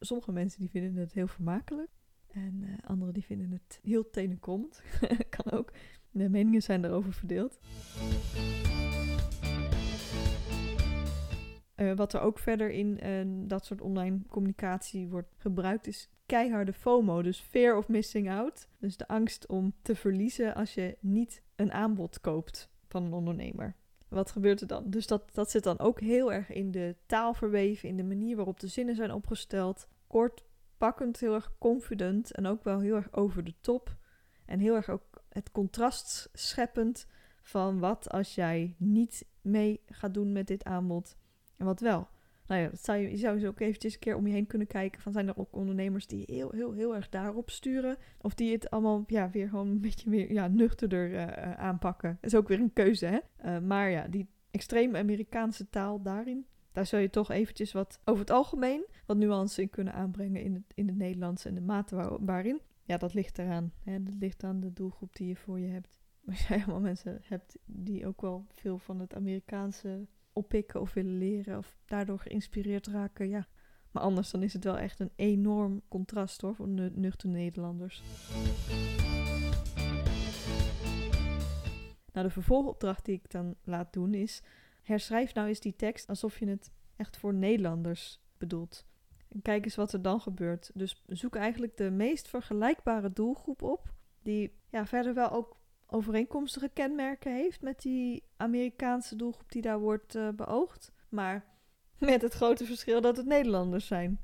Sommige 0.00 0.32
mensen 0.32 0.60
die 0.60 0.70
vinden 0.70 0.96
het 0.96 1.12
heel 1.12 1.26
vermakelijk. 1.26 1.90
En 2.32 2.62
uh, 2.62 2.68
anderen 2.84 3.14
die 3.14 3.24
vinden 3.24 3.50
het 3.50 3.80
heel 3.82 4.10
tenenkomend. 4.10 4.82
kan 5.36 5.52
ook. 5.52 5.72
De 6.10 6.28
meningen 6.28 6.62
zijn 6.62 6.82
daarover 6.82 7.12
verdeeld. 7.12 7.58
Uh, 11.76 11.96
wat 11.96 12.12
er 12.12 12.20
ook 12.20 12.38
verder 12.38 12.70
in 12.70 12.98
uh, 13.02 13.48
dat 13.48 13.64
soort 13.64 13.80
online 13.80 14.20
communicatie 14.28 15.08
wordt 15.08 15.34
gebruikt, 15.36 15.86
is 15.86 16.10
keiharde 16.26 16.72
FOMO. 16.72 17.22
Dus 17.22 17.40
fear 17.40 17.76
of 17.76 17.88
missing 17.88 18.30
out. 18.30 18.68
Dus 18.78 18.96
de 18.96 19.08
angst 19.08 19.46
om 19.46 19.72
te 19.82 19.94
verliezen 19.94 20.54
als 20.54 20.74
je 20.74 20.96
niet 21.00 21.42
een 21.56 21.72
aanbod 21.72 22.20
koopt 22.20 22.70
van 22.88 23.04
een 23.04 23.12
ondernemer. 23.12 23.76
Wat 24.08 24.30
gebeurt 24.30 24.60
er 24.60 24.66
dan? 24.66 24.90
Dus 24.90 25.06
dat, 25.06 25.34
dat 25.34 25.50
zit 25.50 25.62
dan 25.62 25.78
ook 25.78 26.00
heel 26.00 26.32
erg 26.32 26.50
in 26.50 26.70
de 26.70 26.96
taal 27.06 27.34
verweven, 27.34 27.88
in 27.88 27.96
de 27.96 28.04
manier 28.04 28.36
waarop 28.36 28.60
de 28.60 28.68
zinnen 28.68 28.94
zijn 28.94 29.12
opgesteld. 29.12 29.88
Kort, 30.06 30.44
pakkend, 30.78 31.20
heel 31.20 31.34
erg 31.34 31.52
confident 31.58 32.32
en 32.32 32.46
ook 32.46 32.64
wel 32.64 32.80
heel 32.80 32.94
erg 32.94 33.12
over 33.12 33.44
de 33.44 33.54
top. 33.60 33.96
En 34.44 34.58
heel 34.58 34.74
erg 34.74 34.88
ook 34.88 35.22
het 35.28 35.50
contrast 35.50 36.28
scheppend 36.32 37.06
van 37.42 37.78
wat 37.78 38.10
als 38.10 38.34
jij 38.34 38.74
niet 38.78 39.24
mee 39.40 39.80
gaat 39.86 40.14
doen 40.14 40.32
met 40.32 40.46
dit 40.46 40.64
aanbod 40.64 41.16
en 41.56 41.66
wat 41.66 41.80
wel. 41.80 42.08
Nou 42.48 42.62
ja, 42.62 42.70
zou 42.72 42.98
je, 42.98 43.10
je 43.10 43.16
zou 43.16 43.38
dus 43.38 43.48
ook 43.48 43.60
eventjes 43.60 43.92
een 43.94 43.98
keer 43.98 44.16
om 44.16 44.26
je 44.26 44.32
heen 44.32 44.46
kunnen 44.46 44.66
kijken. 44.66 45.00
Van 45.00 45.12
zijn 45.12 45.28
er 45.28 45.38
ook 45.38 45.56
ondernemers 45.56 46.06
die 46.06 46.24
heel, 46.26 46.50
heel, 46.50 46.72
heel 46.72 46.94
erg 46.94 47.08
daarop 47.08 47.50
sturen? 47.50 47.96
Of 48.20 48.34
die 48.34 48.52
het 48.52 48.70
allemaal 48.70 49.04
ja, 49.06 49.30
weer 49.30 49.48
gewoon 49.48 49.68
een 49.68 49.80
beetje 49.80 50.10
meer 50.10 50.32
ja, 50.32 50.46
nuchterder 50.46 51.10
uh, 51.10 51.52
aanpakken? 51.52 52.18
Dat 52.20 52.32
is 52.32 52.38
ook 52.38 52.48
weer 52.48 52.60
een 52.60 52.72
keuze, 52.72 53.06
hè? 53.06 53.18
Uh, 53.44 53.66
maar 53.66 53.90
ja, 53.90 54.08
die 54.08 54.28
extreem 54.50 54.96
Amerikaanse 54.96 55.68
taal 55.70 56.02
daarin. 56.02 56.46
Daar 56.72 56.86
zou 56.86 57.02
je 57.02 57.10
toch 57.10 57.30
eventjes 57.30 57.72
wat 57.72 58.00
over 58.04 58.20
het 58.20 58.30
algemeen 58.30 58.86
wat 59.06 59.16
nuance 59.16 59.62
in 59.62 59.70
kunnen 59.70 59.92
aanbrengen 59.92 60.42
in 60.42 60.54
het, 60.54 60.72
in 60.74 60.86
het 60.86 60.96
Nederlands 60.96 61.44
en 61.44 61.54
de 61.54 61.60
mate 61.60 62.18
waarin. 62.20 62.60
Ja, 62.82 62.96
dat 62.96 63.14
ligt 63.14 63.38
eraan. 63.38 63.72
Hè? 63.84 64.02
Dat 64.02 64.14
ligt 64.18 64.44
aan 64.44 64.60
de 64.60 64.72
doelgroep 64.72 65.16
die 65.16 65.28
je 65.28 65.36
voor 65.36 65.60
je 65.60 65.68
hebt. 65.68 65.98
Als 66.28 66.46
jij 66.46 66.56
allemaal 66.56 66.80
mensen 66.80 67.20
hebt 67.22 67.58
die 67.64 68.06
ook 68.06 68.20
wel 68.20 68.44
veel 68.48 68.78
van 68.78 69.00
het 69.00 69.14
Amerikaanse 69.14 70.06
oppikken 70.38 70.80
of 70.80 70.94
willen 70.94 71.18
leren 71.18 71.58
of 71.58 71.76
daardoor 71.84 72.18
geïnspireerd 72.18 72.86
raken, 72.86 73.28
ja. 73.28 73.46
Maar 73.90 74.02
anders 74.02 74.30
dan 74.30 74.42
is 74.42 74.52
het 74.52 74.64
wel 74.64 74.78
echt 74.78 75.00
een 75.00 75.12
enorm 75.16 75.82
contrast 75.88 76.40
hoor 76.40 76.54
voor 76.54 76.74
de 76.74 76.90
nuchter 76.94 77.28
Nederlanders. 77.28 78.02
Nou, 82.12 82.26
de 82.26 82.30
vervolgopdracht 82.32 83.04
die 83.04 83.14
ik 83.14 83.30
dan 83.30 83.56
laat 83.64 83.92
doen 83.92 84.14
is: 84.14 84.42
herschrijf 84.82 85.34
nou 85.34 85.48
eens 85.48 85.60
die 85.60 85.76
tekst 85.76 86.08
alsof 86.08 86.38
je 86.38 86.46
het 86.46 86.70
echt 86.96 87.16
voor 87.16 87.34
Nederlanders 87.34 88.20
bedoelt. 88.38 88.86
En 89.28 89.42
kijk 89.42 89.64
eens 89.64 89.76
wat 89.76 89.92
er 89.92 90.02
dan 90.02 90.20
gebeurt. 90.20 90.70
Dus 90.74 91.02
zoek 91.06 91.36
eigenlijk 91.36 91.76
de 91.76 91.90
meest 91.90 92.28
vergelijkbare 92.28 93.12
doelgroep 93.12 93.62
op, 93.62 93.92
die 94.22 94.58
ja, 94.70 94.86
verder 94.86 95.14
wel 95.14 95.30
ook 95.30 95.57
overeenkomstige 95.90 96.70
kenmerken 96.72 97.34
heeft 97.34 97.62
met 97.62 97.82
die 97.82 98.22
Amerikaanse 98.36 99.16
doelgroep 99.16 99.52
die 99.52 99.62
daar 99.62 99.80
wordt 99.80 100.14
uh, 100.14 100.28
beoogd. 100.28 100.92
Maar 101.08 101.44
met 101.98 102.22
het 102.22 102.34
grote 102.34 102.64
verschil 102.64 103.00
dat 103.00 103.16
het 103.16 103.26
Nederlanders 103.26 103.86
zijn. 103.86 104.20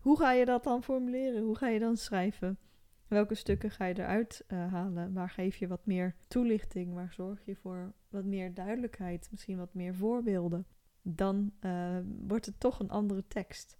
Hoe 0.00 0.18
ga 0.18 0.32
je 0.32 0.44
dat 0.44 0.64
dan 0.64 0.82
formuleren? 0.82 1.42
Hoe 1.42 1.56
ga 1.56 1.68
je 1.68 1.78
dan 1.78 1.96
schrijven? 1.96 2.58
Welke 3.06 3.34
stukken 3.34 3.70
ga 3.70 3.84
je 3.84 3.98
eruit 3.98 4.44
uh, 4.48 4.72
halen? 4.72 5.12
Waar 5.12 5.30
geef 5.30 5.56
je 5.56 5.66
wat 5.66 5.86
meer 5.86 6.14
toelichting? 6.28 6.94
Waar 6.94 7.12
zorg 7.12 7.44
je 7.44 7.56
voor 7.56 7.92
wat 8.08 8.24
meer 8.24 8.54
duidelijkheid? 8.54 9.28
Misschien 9.30 9.56
wat 9.56 9.74
meer 9.74 9.94
voorbeelden? 9.94 10.66
Dan 11.02 11.52
uh, 11.60 11.98
wordt 12.26 12.46
het 12.46 12.60
toch 12.60 12.78
een 12.78 12.90
andere 12.90 13.26
tekst. 13.28 13.78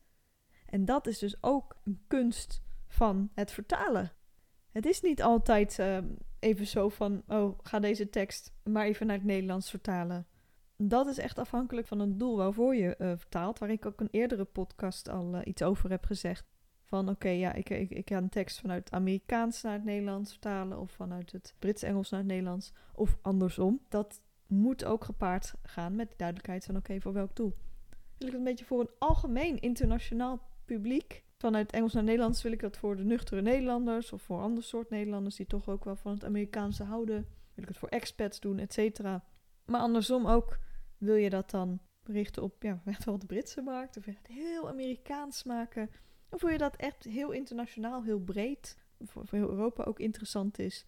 En 0.66 0.84
dat 0.84 1.06
is 1.06 1.18
dus 1.18 1.42
ook 1.42 1.76
een 1.84 2.00
kunst 2.06 2.62
van 2.86 3.30
het 3.34 3.50
vertalen. 3.50 4.12
Het 4.70 4.86
is 4.86 5.00
niet 5.00 5.22
altijd 5.22 5.78
uh, 5.78 5.98
even 6.40 6.66
zo 6.66 6.88
van: 6.88 7.22
oh, 7.26 7.58
ga 7.62 7.78
deze 7.78 8.10
tekst 8.10 8.52
maar 8.64 8.86
even 8.86 9.06
naar 9.06 9.16
het 9.16 9.24
Nederlands 9.24 9.70
vertalen. 9.70 10.26
Dat 10.76 11.06
is 11.06 11.18
echt 11.18 11.38
afhankelijk 11.38 11.86
van 11.86 11.98
het 11.98 12.18
doel 12.18 12.36
waarvoor 12.36 12.74
je 12.74 12.94
uh, 12.98 13.12
vertaalt, 13.16 13.58
waar 13.58 13.70
ik 13.70 13.86
ook 13.86 14.00
een 14.00 14.08
eerdere 14.10 14.44
podcast 14.44 15.08
al 15.08 15.34
uh, 15.34 15.40
iets 15.44 15.62
over 15.62 15.90
heb 15.90 16.04
gezegd. 16.04 16.44
Van 16.84 17.08
oké, 17.08 17.28
ja, 17.28 17.52
ik, 17.52 17.70
ik, 17.70 17.90
ik 17.90 18.08
ga 18.08 18.16
een 18.16 18.28
tekst 18.28 18.60
vanuit 18.60 18.84
het 18.84 18.92
Amerikaans 18.92 19.62
naar 19.62 19.72
het 19.72 19.84
Nederlands 19.84 20.30
vertalen, 20.30 20.78
of 20.78 20.90
vanuit 20.90 21.32
het 21.32 21.54
Brits-Engels 21.58 22.10
naar 22.10 22.20
het 22.20 22.28
Nederlands, 22.28 22.72
of 22.94 23.18
andersom. 23.22 23.80
Dat 23.88 24.22
moet 24.46 24.84
ook 24.84 25.04
gepaard 25.04 25.54
gaan 25.62 25.96
met 25.96 26.10
de 26.10 26.16
duidelijkheid 26.16 26.64
van 26.64 26.76
oké, 26.76 27.00
voor 27.00 27.12
welk 27.12 27.36
doel. 27.36 27.54
Wil 27.90 28.26
ik 28.26 28.26
het 28.26 28.34
een 28.34 28.44
beetje 28.44 28.64
voor 28.64 28.80
een 28.80 28.90
algemeen 28.98 29.60
internationaal 29.60 30.48
publiek 30.64 31.24
vanuit 31.40 31.72
Engels 31.72 31.92
naar 31.92 32.02
Nederlands 32.02 32.42
wil 32.42 32.52
ik 32.52 32.60
dat 32.60 32.76
voor 32.76 32.96
de 32.96 33.04
nuchtere 33.04 33.42
Nederlanders 33.42 34.12
of 34.12 34.22
voor 34.22 34.40
ander 34.40 34.62
soort 34.62 34.90
Nederlanders 34.90 35.36
die 35.36 35.46
toch 35.46 35.68
ook 35.68 35.84
wel 35.84 35.96
van 35.96 36.12
het 36.12 36.24
Amerikaanse 36.24 36.84
houden. 36.84 37.26
Wil 37.54 37.62
ik 37.62 37.68
het 37.68 37.78
voor 37.78 37.88
expats 37.88 38.40
doen, 38.40 38.58
et 38.58 38.72
cetera. 38.72 39.24
Maar 39.64 39.80
andersom 39.80 40.26
ook 40.26 40.58
wil 40.98 41.14
je 41.14 41.30
dat 41.30 41.50
dan 41.50 41.80
richten 42.02 42.42
op 42.42 42.62
ja, 42.62 42.80
echt 42.84 43.04
wel 43.04 43.18
de 43.18 43.26
Britse 43.26 43.62
markt 43.62 43.96
of 43.96 44.06
echt 44.06 44.26
heel 44.26 44.68
Amerikaans 44.68 45.44
maken. 45.44 45.90
Of 46.30 46.40
wil 46.40 46.50
je 46.50 46.58
dat 46.58 46.76
echt 46.76 47.04
heel 47.04 47.30
internationaal, 47.30 48.02
heel 48.02 48.20
breed, 48.20 48.76
voor, 48.98 49.26
voor 49.26 49.38
heel 49.38 49.50
Europa 49.50 49.84
ook 49.84 49.98
interessant 49.98 50.58
is. 50.58 50.86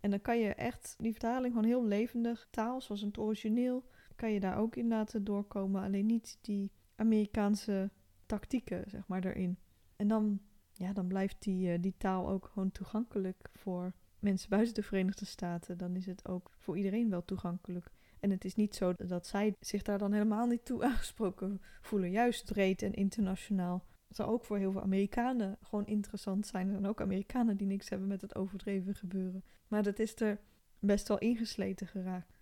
En 0.00 0.10
dan 0.10 0.20
kan 0.20 0.38
je 0.38 0.54
echt 0.54 0.94
die 0.98 1.12
vertaling 1.12 1.54
gewoon 1.54 1.68
heel 1.68 1.84
levendig, 1.84 2.46
taal 2.50 2.80
zoals 2.80 3.00
het 3.00 3.18
origineel, 3.18 3.84
kan 4.16 4.32
je 4.32 4.40
daar 4.40 4.58
ook 4.58 4.76
in 4.76 4.88
laten 4.88 5.24
doorkomen. 5.24 5.82
Alleen 5.82 6.06
niet 6.06 6.38
die 6.40 6.72
Amerikaanse 6.96 7.90
tactieken, 8.26 8.84
zeg 8.86 9.06
maar, 9.06 9.24
erin. 9.24 9.58
En 10.00 10.08
dan, 10.08 10.40
ja, 10.72 10.92
dan 10.92 11.06
blijft 11.06 11.42
die, 11.42 11.72
uh, 11.72 11.82
die 11.82 11.94
taal 11.98 12.28
ook 12.28 12.46
gewoon 12.52 12.72
toegankelijk 12.72 13.50
voor 13.52 13.92
mensen 14.18 14.50
buiten 14.50 14.74
de 14.74 14.82
Verenigde 14.82 15.24
Staten. 15.24 15.78
Dan 15.78 15.96
is 15.96 16.06
het 16.06 16.28
ook 16.28 16.50
voor 16.58 16.76
iedereen 16.76 17.10
wel 17.10 17.24
toegankelijk. 17.24 17.90
En 18.20 18.30
het 18.30 18.44
is 18.44 18.54
niet 18.54 18.74
zo 18.74 18.94
dat 18.96 19.26
zij 19.26 19.54
zich 19.60 19.82
daar 19.82 19.98
dan 19.98 20.12
helemaal 20.12 20.46
niet 20.46 20.64
toe 20.64 20.84
aangesproken 20.90 21.60
voelen. 21.80 22.10
Juist 22.10 22.52
breed 22.52 22.82
en 22.82 22.92
internationaal. 22.92 23.84
Het 24.06 24.16
zou 24.16 24.30
ook 24.30 24.44
voor 24.44 24.58
heel 24.58 24.72
veel 24.72 24.82
Amerikanen 24.82 25.58
gewoon 25.62 25.86
interessant 25.86 26.46
zijn. 26.46 26.70
Zijn 26.70 26.86
ook 26.86 27.00
Amerikanen 27.00 27.56
die 27.56 27.66
niks 27.66 27.88
hebben 27.88 28.08
met 28.08 28.20
het 28.20 28.34
overdreven 28.34 28.94
gebeuren. 28.94 29.44
Maar 29.68 29.82
dat 29.82 29.98
is 29.98 30.20
er 30.20 30.40
best 30.78 31.08
wel 31.08 31.18
ingesleten 31.18 31.86
geraakt. 31.86 32.38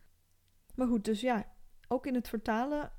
Maar 0.75 0.87
goed, 0.87 1.05
dus 1.05 1.21
ja, 1.21 1.53
ook 1.88 2.07
in 2.07 2.15
het 2.15 2.29
vertalen 2.29 2.93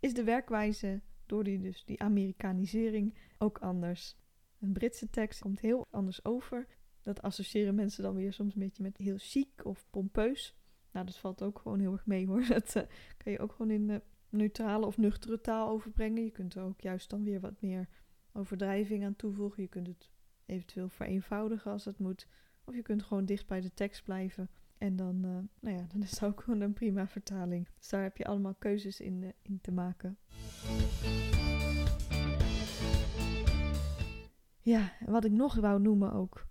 is 0.00 0.14
de 0.14 0.24
werkwijze 0.24 1.00
door 1.32 1.44
die, 1.44 1.60
dus 1.60 1.84
die 1.84 2.02
Amerikanisering 2.02 3.14
ook 3.38 3.58
anders. 3.58 4.16
Een 4.60 4.72
Britse 4.72 5.10
tekst 5.10 5.40
komt 5.40 5.60
heel 5.60 5.86
anders 5.90 6.24
over. 6.24 6.66
Dat 7.02 7.22
associëren 7.22 7.74
mensen 7.74 8.02
dan 8.02 8.14
weer 8.14 8.32
soms 8.32 8.54
een 8.54 8.60
beetje 8.60 8.82
met 8.82 8.96
heel 8.96 9.16
chic 9.18 9.64
of 9.64 9.86
pompeus. 9.90 10.56
Nou, 10.90 11.06
dat 11.06 11.16
valt 11.16 11.42
ook 11.42 11.58
gewoon 11.58 11.80
heel 11.80 11.92
erg 11.92 12.06
mee 12.06 12.26
hoor. 12.26 12.46
Dat 12.58 12.76
uh, 12.76 12.82
kan 13.16 13.32
je 13.32 13.38
ook 13.38 13.52
gewoon 13.52 13.70
in 13.70 13.86
de 13.86 14.02
neutrale 14.28 14.86
of 14.86 14.96
nuchtere 14.96 15.40
taal 15.40 15.68
overbrengen. 15.68 16.24
Je 16.24 16.30
kunt 16.30 16.54
er 16.54 16.62
ook 16.62 16.80
juist 16.80 17.10
dan 17.10 17.24
weer 17.24 17.40
wat 17.40 17.60
meer 17.60 17.88
overdrijving 18.32 19.04
aan 19.04 19.16
toevoegen. 19.16 19.62
Je 19.62 19.68
kunt 19.68 19.86
het 19.86 20.10
eventueel 20.46 20.88
vereenvoudigen 20.88 21.72
als 21.72 21.84
het 21.84 21.98
moet. 21.98 22.26
Of 22.64 22.74
je 22.74 22.82
kunt 22.82 23.02
gewoon 23.02 23.24
dicht 23.24 23.46
bij 23.46 23.60
de 23.60 23.74
tekst 23.74 24.04
blijven. 24.04 24.50
En 24.82 24.96
dan, 24.96 25.14
uh, 25.14 25.38
nou 25.60 25.76
ja, 25.76 25.86
dan 25.92 26.02
is 26.02 26.10
het 26.10 26.24
ook 26.24 26.40
gewoon 26.40 26.60
een 26.60 26.72
prima 26.72 27.06
vertaling. 27.06 27.68
Dus 27.78 27.88
daar 27.88 28.02
heb 28.02 28.16
je 28.16 28.24
allemaal 28.24 28.54
keuzes 28.54 29.00
in, 29.00 29.22
uh, 29.22 29.28
in 29.42 29.60
te 29.60 29.72
maken. 29.72 30.18
Ja, 34.60 34.92
en 35.00 35.12
wat 35.12 35.24
ik 35.24 35.32
nog 35.32 35.54
wou 35.54 35.80
noemen 35.80 36.12
ook. 36.12 36.46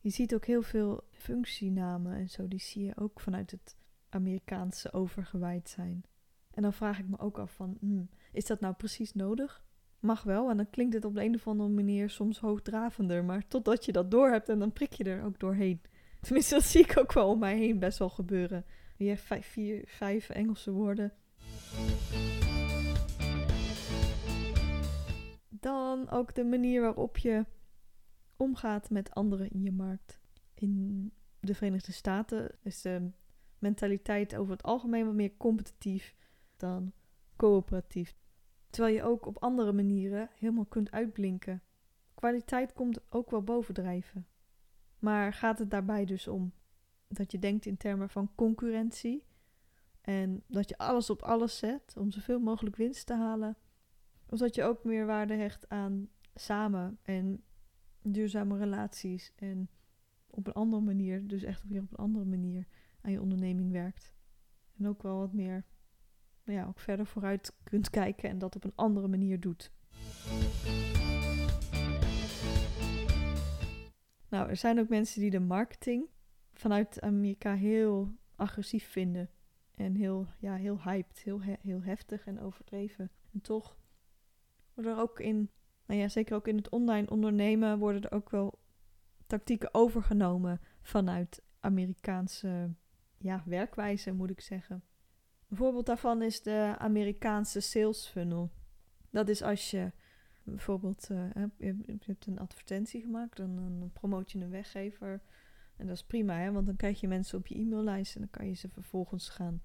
Je 0.00 0.10
ziet 0.10 0.34
ook 0.34 0.44
heel 0.44 0.62
veel 0.62 1.04
functienamen 1.10 2.14
en 2.14 2.28
zo. 2.28 2.48
Die 2.48 2.60
zie 2.60 2.84
je 2.84 2.96
ook 2.96 3.20
vanuit 3.20 3.50
het 3.50 3.76
Amerikaanse 4.08 4.92
overgewaaid 4.92 5.68
zijn. 5.68 6.04
En 6.50 6.62
dan 6.62 6.72
vraag 6.72 6.98
ik 6.98 7.08
me 7.08 7.18
ook 7.18 7.38
af 7.38 7.52
van, 7.52 7.76
hmm, 7.80 8.08
is 8.32 8.46
dat 8.46 8.60
nou 8.60 8.74
precies 8.74 9.12
nodig? 9.12 9.64
Mag 10.00 10.22
wel, 10.22 10.50
en 10.50 10.56
dan 10.56 10.70
klinkt 10.70 10.94
het 10.94 11.04
op 11.04 11.14
de 11.14 11.24
een 11.24 11.34
of 11.34 11.46
andere 11.46 11.70
manier 11.70 12.10
soms 12.10 12.38
hoogdravender. 12.38 13.24
Maar 13.24 13.48
totdat 13.48 13.84
je 13.84 13.92
dat 13.92 14.10
door 14.10 14.30
hebt 14.30 14.48
en 14.48 14.58
dan 14.58 14.72
prik 14.72 14.92
je 14.92 15.04
er 15.04 15.24
ook 15.24 15.38
doorheen. 15.38 15.80
Tenminste, 16.24 16.54
dat 16.54 16.64
zie 16.64 16.80
ik 16.80 16.98
ook 16.98 17.12
wel 17.12 17.28
om 17.28 17.38
mij 17.38 17.56
heen 17.56 17.78
best 17.78 17.98
wel 17.98 18.08
gebeuren. 18.08 18.64
Je 18.96 19.08
hebt 19.08 19.20
vijf, 19.20 19.46
vier, 19.46 19.82
vijf 19.86 20.28
Engelse 20.28 20.70
woorden. 20.70 21.12
Dan 25.48 26.10
ook 26.10 26.34
de 26.34 26.44
manier 26.44 26.80
waarop 26.80 27.18
je 27.18 27.46
omgaat 28.36 28.90
met 28.90 29.14
anderen 29.14 29.50
in 29.50 29.62
je 29.62 29.72
markt. 29.72 30.20
In 30.54 31.12
de 31.40 31.54
Verenigde 31.54 31.92
Staten 31.92 32.50
is 32.62 32.82
de 32.82 33.10
mentaliteit 33.58 34.36
over 34.36 34.52
het 34.52 34.62
algemeen 34.62 35.04
wat 35.04 35.14
meer 35.14 35.36
competitief 35.36 36.14
dan 36.56 36.92
coöperatief. 37.36 38.14
Terwijl 38.70 38.94
je 38.94 39.02
ook 39.02 39.26
op 39.26 39.42
andere 39.42 39.72
manieren 39.72 40.30
helemaal 40.34 40.64
kunt 40.64 40.90
uitblinken. 40.90 41.62
Kwaliteit 42.14 42.72
komt 42.72 43.00
ook 43.08 43.30
wel 43.30 43.42
bovendrijven. 43.42 44.26
Maar 45.00 45.32
gaat 45.32 45.58
het 45.58 45.70
daarbij 45.70 46.04
dus 46.04 46.28
om 46.28 46.52
dat 47.08 47.32
je 47.32 47.38
denkt 47.38 47.66
in 47.66 47.76
termen 47.76 48.10
van 48.10 48.34
concurrentie 48.34 49.24
en 50.00 50.42
dat 50.46 50.68
je 50.68 50.78
alles 50.78 51.10
op 51.10 51.22
alles 51.22 51.58
zet 51.58 51.94
om 51.96 52.10
zoveel 52.10 52.40
mogelijk 52.40 52.76
winst 52.76 53.06
te 53.06 53.14
halen? 53.14 53.56
Of 54.28 54.38
dat 54.38 54.54
je 54.54 54.62
ook 54.62 54.84
meer 54.84 55.06
waarde 55.06 55.34
hecht 55.34 55.68
aan 55.68 56.08
samen 56.34 56.98
en 57.02 57.44
duurzame 58.02 58.58
relaties 58.58 59.32
en 59.36 59.68
op 60.26 60.46
een 60.46 60.52
andere 60.52 60.82
manier, 60.82 61.26
dus 61.26 61.42
echt 61.42 61.64
weer 61.68 61.82
op 61.82 61.90
een 61.90 62.04
andere 62.04 62.24
manier 62.24 62.66
aan 63.00 63.10
je 63.10 63.20
onderneming 63.20 63.72
werkt. 63.72 64.14
En 64.78 64.88
ook 64.88 65.02
wel 65.02 65.18
wat 65.18 65.32
meer, 65.32 65.64
nou 66.44 66.58
ja, 66.58 66.66
ook 66.66 66.78
verder 66.78 67.06
vooruit 67.06 67.56
kunt 67.62 67.90
kijken 67.90 68.30
en 68.30 68.38
dat 68.38 68.56
op 68.56 68.64
een 68.64 68.74
andere 68.74 69.08
manier 69.08 69.40
doet. 69.40 69.72
Nou, 74.30 74.48
er 74.48 74.56
zijn 74.56 74.78
ook 74.80 74.88
mensen 74.88 75.20
die 75.20 75.30
de 75.30 75.40
marketing 75.40 76.08
vanuit 76.52 77.00
Amerika 77.00 77.54
heel 77.54 78.14
agressief 78.36 78.90
vinden. 78.90 79.30
En 79.74 79.94
heel, 79.94 80.26
ja, 80.38 80.54
heel 80.54 80.82
hyped, 80.82 81.18
heel, 81.18 81.40
heel 81.40 81.82
heftig 81.82 82.26
en 82.26 82.40
overdreven. 82.40 83.10
En 83.32 83.40
toch 83.40 83.76
worden 84.74 84.92
er 84.92 85.00
ook 85.00 85.20
in, 85.20 85.50
nou 85.86 86.00
ja, 86.00 86.08
zeker 86.08 86.36
ook 86.36 86.48
in 86.48 86.56
het 86.56 86.68
online 86.68 87.10
ondernemen, 87.10 87.78
worden 87.78 88.02
er 88.02 88.12
ook 88.12 88.30
wel 88.30 88.58
tactieken 89.26 89.74
overgenomen 89.74 90.60
vanuit 90.82 91.42
Amerikaanse 91.60 92.74
ja, 93.18 93.42
werkwijze, 93.46 94.12
moet 94.12 94.30
ik 94.30 94.40
zeggen. 94.40 94.82
Een 95.48 95.56
voorbeeld 95.56 95.86
daarvan 95.86 96.22
is 96.22 96.42
de 96.42 96.74
Amerikaanse 96.78 97.60
sales 97.60 98.06
funnel. 98.06 98.50
Dat 99.10 99.28
is 99.28 99.42
als 99.42 99.70
je 99.70 99.92
bijvoorbeeld, 100.42 101.08
uh, 101.10 101.30
je, 101.56 101.98
hebt 102.04 102.26
een 102.26 102.38
advertentie 102.38 103.00
gemaakt, 103.00 103.36
dan, 103.36 103.56
dan 103.56 103.90
promoot 103.92 104.32
je 104.32 104.38
een 104.38 104.50
weggever. 104.50 105.22
En 105.76 105.86
dat 105.86 105.96
is 105.96 106.04
prima, 106.04 106.38
hè, 106.38 106.52
want 106.52 106.66
dan 106.66 106.76
krijg 106.76 107.00
je 107.00 107.08
mensen 107.08 107.38
op 107.38 107.46
je 107.46 107.58
e-maillijst 107.58 108.14
en 108.14 108.20
dan 108.20 108.30
kan 108.30 108.46
je 108.46 108.54
ze 108.54 108.68
vervolgens 108.68 109.28
gaan, 109.28 109.62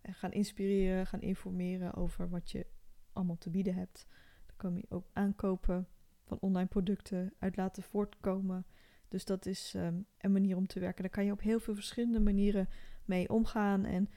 eh, 0.00 0.14
gaan 0.14 0.32
inspireren, 0.32 1.06
gaan 1.06 1.20
informeren 1.20 1.94
over 1.94 2.28
wat 2.28 2.50
je 2.50 2.66
allemaal 3.12 3.38
te 3.38 3.50
bieden 3.50 3.74
hebt. 3.74 4.06
Dan 4.46 4.56
kan 4.56 4.76
je 4.76 4.86
ook 4.88 5.06
aankopen 5.12 5.88
van 6.24 6.38
online 6.40 6.68
producten 6.68 7.32
uit 7.38 7.56
laten 7.56 7.82
voortkomen. 7.82 8.66
Dus 9.08 9.24
dat 9.24 9.46
is 9.46 9.74
um, 9.76 10.06
een 10.18 10.32
manier 10.32 10.56
om 10.56 10.66
te 10.66 10.80
werken. 10.80 11.02
Daar 11.02 11.12
kan 11.12 11.24
je 11.24 11.32
op 11.32 11.40
heel 11.40 11.60
veel 11.60 11.74
verschillende 11.74 12.20
manieren 12.20 12.68
mee 13.04 13.28
omgaan. 13.28 13.84
En 13.84 14.08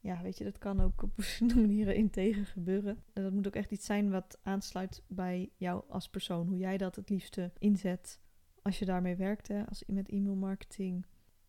ja, 0.00 0.22
weet 0.22 0.38
je, 0.38 0.44
dat 0.44 0.58
kan 0.58 0.80
ook 0.80 1.02
op 1.02 1.10
verschillende 1.22 1.60
manieren 1.60 1.94
integer 1.94 2.46
gebeuren. 2.46 3.04
En 3.12 3.22
dat 3.22 3.32
moet 3.32 3.46
ook 3.46 3.54
echt 3.54 3.70
iets 3.70 3.86
zijn 3.86 4.10
wat 4.10 4.38
aansluit 4.42 5.02
bij 5.06 5.50
jou 5.56 5.84
als 5.88 6.08
persoon. 6.08 6.46
Hoe 6.46 6.58
jij 6.58 6.76
dat 6.76 6.96
het 6.96 7.10
liefste 7.10 7.52
inzet 7.58 8.20
als 8.62 8.78
je 8.78 8.84
daarmee 8.84 9.16
werkt. 9.16 9.50
Als, 9.68 9.84
met 9.86 10.08
e-mailmarketing, 10.08 11.06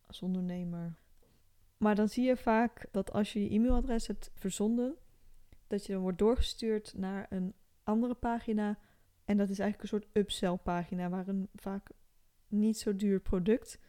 als 0.07 0.21
ondernemer. 0.21 0.99
Maar 1.77 1.95
dan 1.95 2.09
zie 2.09 2.25
je 2.25 2.37
vaak 2.37 2.85
dat 2.91 3.11
als 3.11 3.33
je 3.33 3.43
je 3.43 3.49
e-mailadres 3.49 4.07
hebt 4.07 4.31
verzonden, 4.33 4.95
dat 5.67 5.85
je 5.85 5.93
dan 5.93 6.01
wordt 6.01 6.17
doorgestuurd 6.17 6.93
naar 6.97 7.25
een 7.29 7.53
andere 7.83 8.13
pagina. 8.13 8.79
En 9.25 9.37
dat 9.37 9.49
is 9.49 9.59
eigenlijk 9.59 9.81
een 9.81 9.99
soort 9.99 10.17
upsell 10.17 10.57
pagina 10.57 11.09
waar 11.09 11.27
een 11.27 11.49
vaak 11.55 11.91
niet 12.47 12.77
zo 12.77 12.95
duur 12.95 13.19
product 13.19 13.79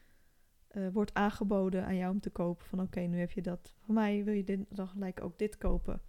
eh, 0.73 0.89
wordt 0.93 1.15
aangeboden 1.15 1.85
aan 1.85 1.97
jou 1.97 2.13
om 2.13 2.21
te 2.21 2.31
kopen. 2.31 2.67
Van 2.67 2.81
oké, 2.81 3.01
nu 3.01 3.19
heb 3.19 3.31
je 3.31 3.43
dat. 3.43 3.75
Voor 3.85 3.95
mij 3.95 4.25
wil 4.25 4.35
je 4.35 4.45
dit, 4.45 4.61
dan 4.69 4.89
gelijk 4.89 5.25
ook 5.25 5.39
dit 5.39 5.59
kopen. 5.59 6.01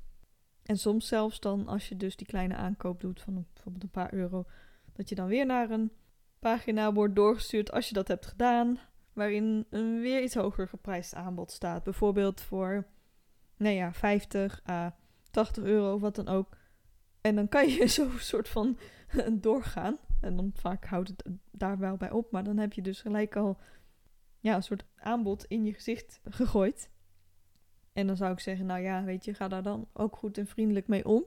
En 0.64 0.78
soms 0.78 1.08
zelfs 1.08 1.40
dan 1.40 1.68
als 1.68 1.90
je 1.90 1.98
dus 1.98 2.16
die 2.16 2.28
kleine 2.28 2.56
aankoop 2.56 3.02
doet 3.02 3.22
van 3.22 3.46
bijvoorbeeld 3.54 3.84
een 3.84 3.90
paar 3.90 4.14
euro, 4.14 4.46
dat 4.94 5.10
je 5.10 5.16
dan 5.16 5.28
weer 5.28 5.46
naar 5.46 5.70
een 5.70 5.92
pagina 6.40 6.94
wordt 6.94 7.16
doorgestuurd 7.16 7.72
als 7.72 7.88
je 7.88 7.94
dat 7.94 8.08
hebt 8.08 8.26
gedaan, 8.26 8.80
waarin 9.14 9.66
een 9.70 10.02
weer 10.02 10.24
iets 10.24 10.36
hoger 10.36 10.68
geprijsd 10.68 11.16
aanbod 11.16 11.52
staat. 11.52 11.84
Bijvoorbeeld 11.84 12.42
voor, 12.42 12.88
nou 13.58 13.76
ja, 13.76 13.94
50 13.94 14.62
à 14.70 14.96
80 15.32 15.64
euro, 15.64 16.00
wat 16.00 16.16
dan 16.16 16.28
ook. 16.28 16.58
En 17.22 17.36
dan 17.36 17.50
kan 17.50 17.70
je 17.70 17.88
zo 17.98 18.10
soort 18.18 18.50
van 18.50 18.78
doorgaan. 19.32 19.98
En 20.22 20.36
dan 20.36 20.52
vaak 20.54 20.86
houdt 20.86 21.08
het 21.08 21.24
daar 21.52 21.78
wel 21.78 21.98
bij 21.98 22.12
op. 22.12 22.32
Maar 22.32 22.44
dan 22.44 22.58
heb 22.58 22.74
je 22.74 22.82
dus 22.82 23.02
gelijk 23.02 23.36
al 23.36 23.58
ja, 24.44 24.56
een 24.56 24.64
soort 24.64 24.86
aanbod 24.96 25.46
in 25.46 25.66
je 25.66 25.74
gezicht 25.74 26.22
gegooid. 26.24 26.90
En 27.94 28.08
dan 28.08 28.18
zou 28.18 28.32
ik 28.32 28.40
zeggen, 28.40 28.66
nou 28.66 28.82
ja, 28.82 29.04
weet 29.04 29.26
je, 29.26 29.34
ga 29.34 29.48
daar 29.48 29.64
dan 29.64 29.88
ook 29.94 30.16
goed 30.16 30.38
en 30.38 30.48
vriendelijk 30.48 30.88
mee 30.88 31.06
om. 31.06 31.26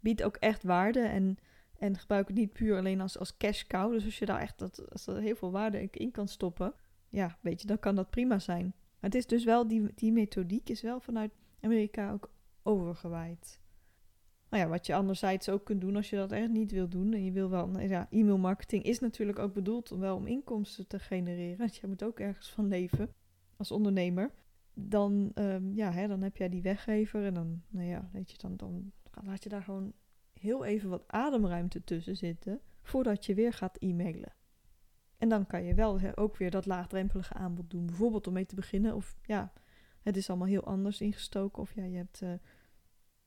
Bied 0.00 0.22
ook 0.22 0.36
echt 0.36 0.62
waarde 0.62 1.00
en, 1.00 1.38
en 1.78 1.98
gebruik 1.98 2.26
het 2.26 2.36
niet 2.36 2.52
puur 2.52 2.78
alleen 2.78 3.00
als, 3.00 3.18
als 3.18 3.36
cash 3.36 3.62
cow. 3.62 3.92
Dus 3.92 4.04
als 4.04 4.18
je 4.18 4.26
daar 4.26 4.40
echt 4.40 4.58
dat, 4.58 4.90
als 4.90 5.06
er 5.06 5.20
heel 5.20 5.36
veel 5.36 5.50
waarde 5.50 5.88
in 5.90 6.10
kan 6.10 6.28
stoppen, 6.28 6.74
ja, 7.08 7.38
weet 7.40 7.60
je, 7.60 7.66
dan 7.66 7.78
kan 7.78 7.94
dat 7.94 8.10
prima 8.10 8.38
zijn. 8.38 8.64
Maar 8.74 9.10
het 9.10 9.14
is 9.14 9.26
dus 9.26 9.44
wel, 9.44 9.68
die, 9.68 9.94
die 9.94 10.12
methodiek 10.12 10.68
is 10.68 10.82
wel 10.82 11.00
vanuit 11.00 11.32
Amerika 11.60 12.12
ook 12.12 12.30
overgewaaid. 12.62 13.60
Nou 14.54 14.66
ja, 14.66 14.72
wat 14.72 14.86
je 14.86 14.94
anderzijds 14.94 15.48
ook 15.48 15.64
kunt 15.64 15.80
doen 15.80 15.96
als 15.96 16.10
je 16.10 16.16
dat 16.16 16.32
echt 16.32 16.48
niet 16.48 16.70
wil 16.70 16.88
doen. 16.88 17.12
En 17.12 17.24
je 17.24 17.32
wil 17.32 17.50
wel, 17.50 17.68
nou 17.68 17.88
ja, 17.88 18.06
e-mail 18.10 18.38
marketing 18.38 18.82
is 18.82 19.00
natuurlijk 19.00 19.38
ook 19.38 19.52
bedoeld 19.52 19.92
om 19.92 20.00
wel 20.00 20.16
om 20.16 20.26
inkomsten 20.26 20.86
te 20.86 20.98
genereren. 20.98 21.58
Want 21.58 21.76
je 21.76 21.86
moet 21.86 22.04
ook 22.04 22.20
ergens 22.20 22.50
van 22.50 22.68
leven 22.68 23.14
als 23.56 23.70
ondernemer. 23.70 24.30
Dan, 24.74 25.30
um, 25.34 25.74
ja, 25.74 25.92
hè, 25.92 26.08
dan 26.08 26.22
heb 26.22 26.36
jij 26.36 26.48
die 26.48 26.62
weggever 26.62 27.24
en 27.24 27.34
dan, 27.34 27.62
nou 27.68 27.86
ja, 27.86 28.08
weet 28.12 28.30
je, 28.30 28.36
dan, 28.38 28.56
dan 28.56 28.92
laat 29.22 29.42
je 29.42 29.48
daar 29.48 29.62
gewoon 29.62 29.92
heel 30.32 30.64
even 30.64 30.90
wat 30.90 31.04
ademruimte 31.06 31.84
tussen 31.84 32.16
zitten 32.16 32.60
voordat 32.82 33.26
je 33.26 33.34
weer 33.34 33.52
gaat 33.52 33.76
e-mailen. 33.76 34.32
En 35.18 35.28
dan 35.28 35.46
kan 35.46 35.64
je 35.64 35.74
wel 35.74 36.00
ook 36.14 36.36
weer 36.36 36.50
dat 36.50 36.66
laagdrempelige 36.66 37.34
aanbod 37.34 37.70
doen. 37.70 37.86
Bijvoorbeeld 37.86 38.26
om 38.26 38.32
mee 38.32 38.46
te 38.46 38.54
beginnen. 38.54 38.94
Of 38.94 39.16
ja, 39.22 39.52
het 40.02 40.16
is 40.16 40.28
allemaal 40.28 40.48
heel 40.48 40.64
anders 40.64 41.00
ingestoken. 41.00 41.62
Of 41.62 41.74
ja, 41.74 41.84
je 41.84 41.96
hebt 41.96 42.20
uh, 42.22 42.32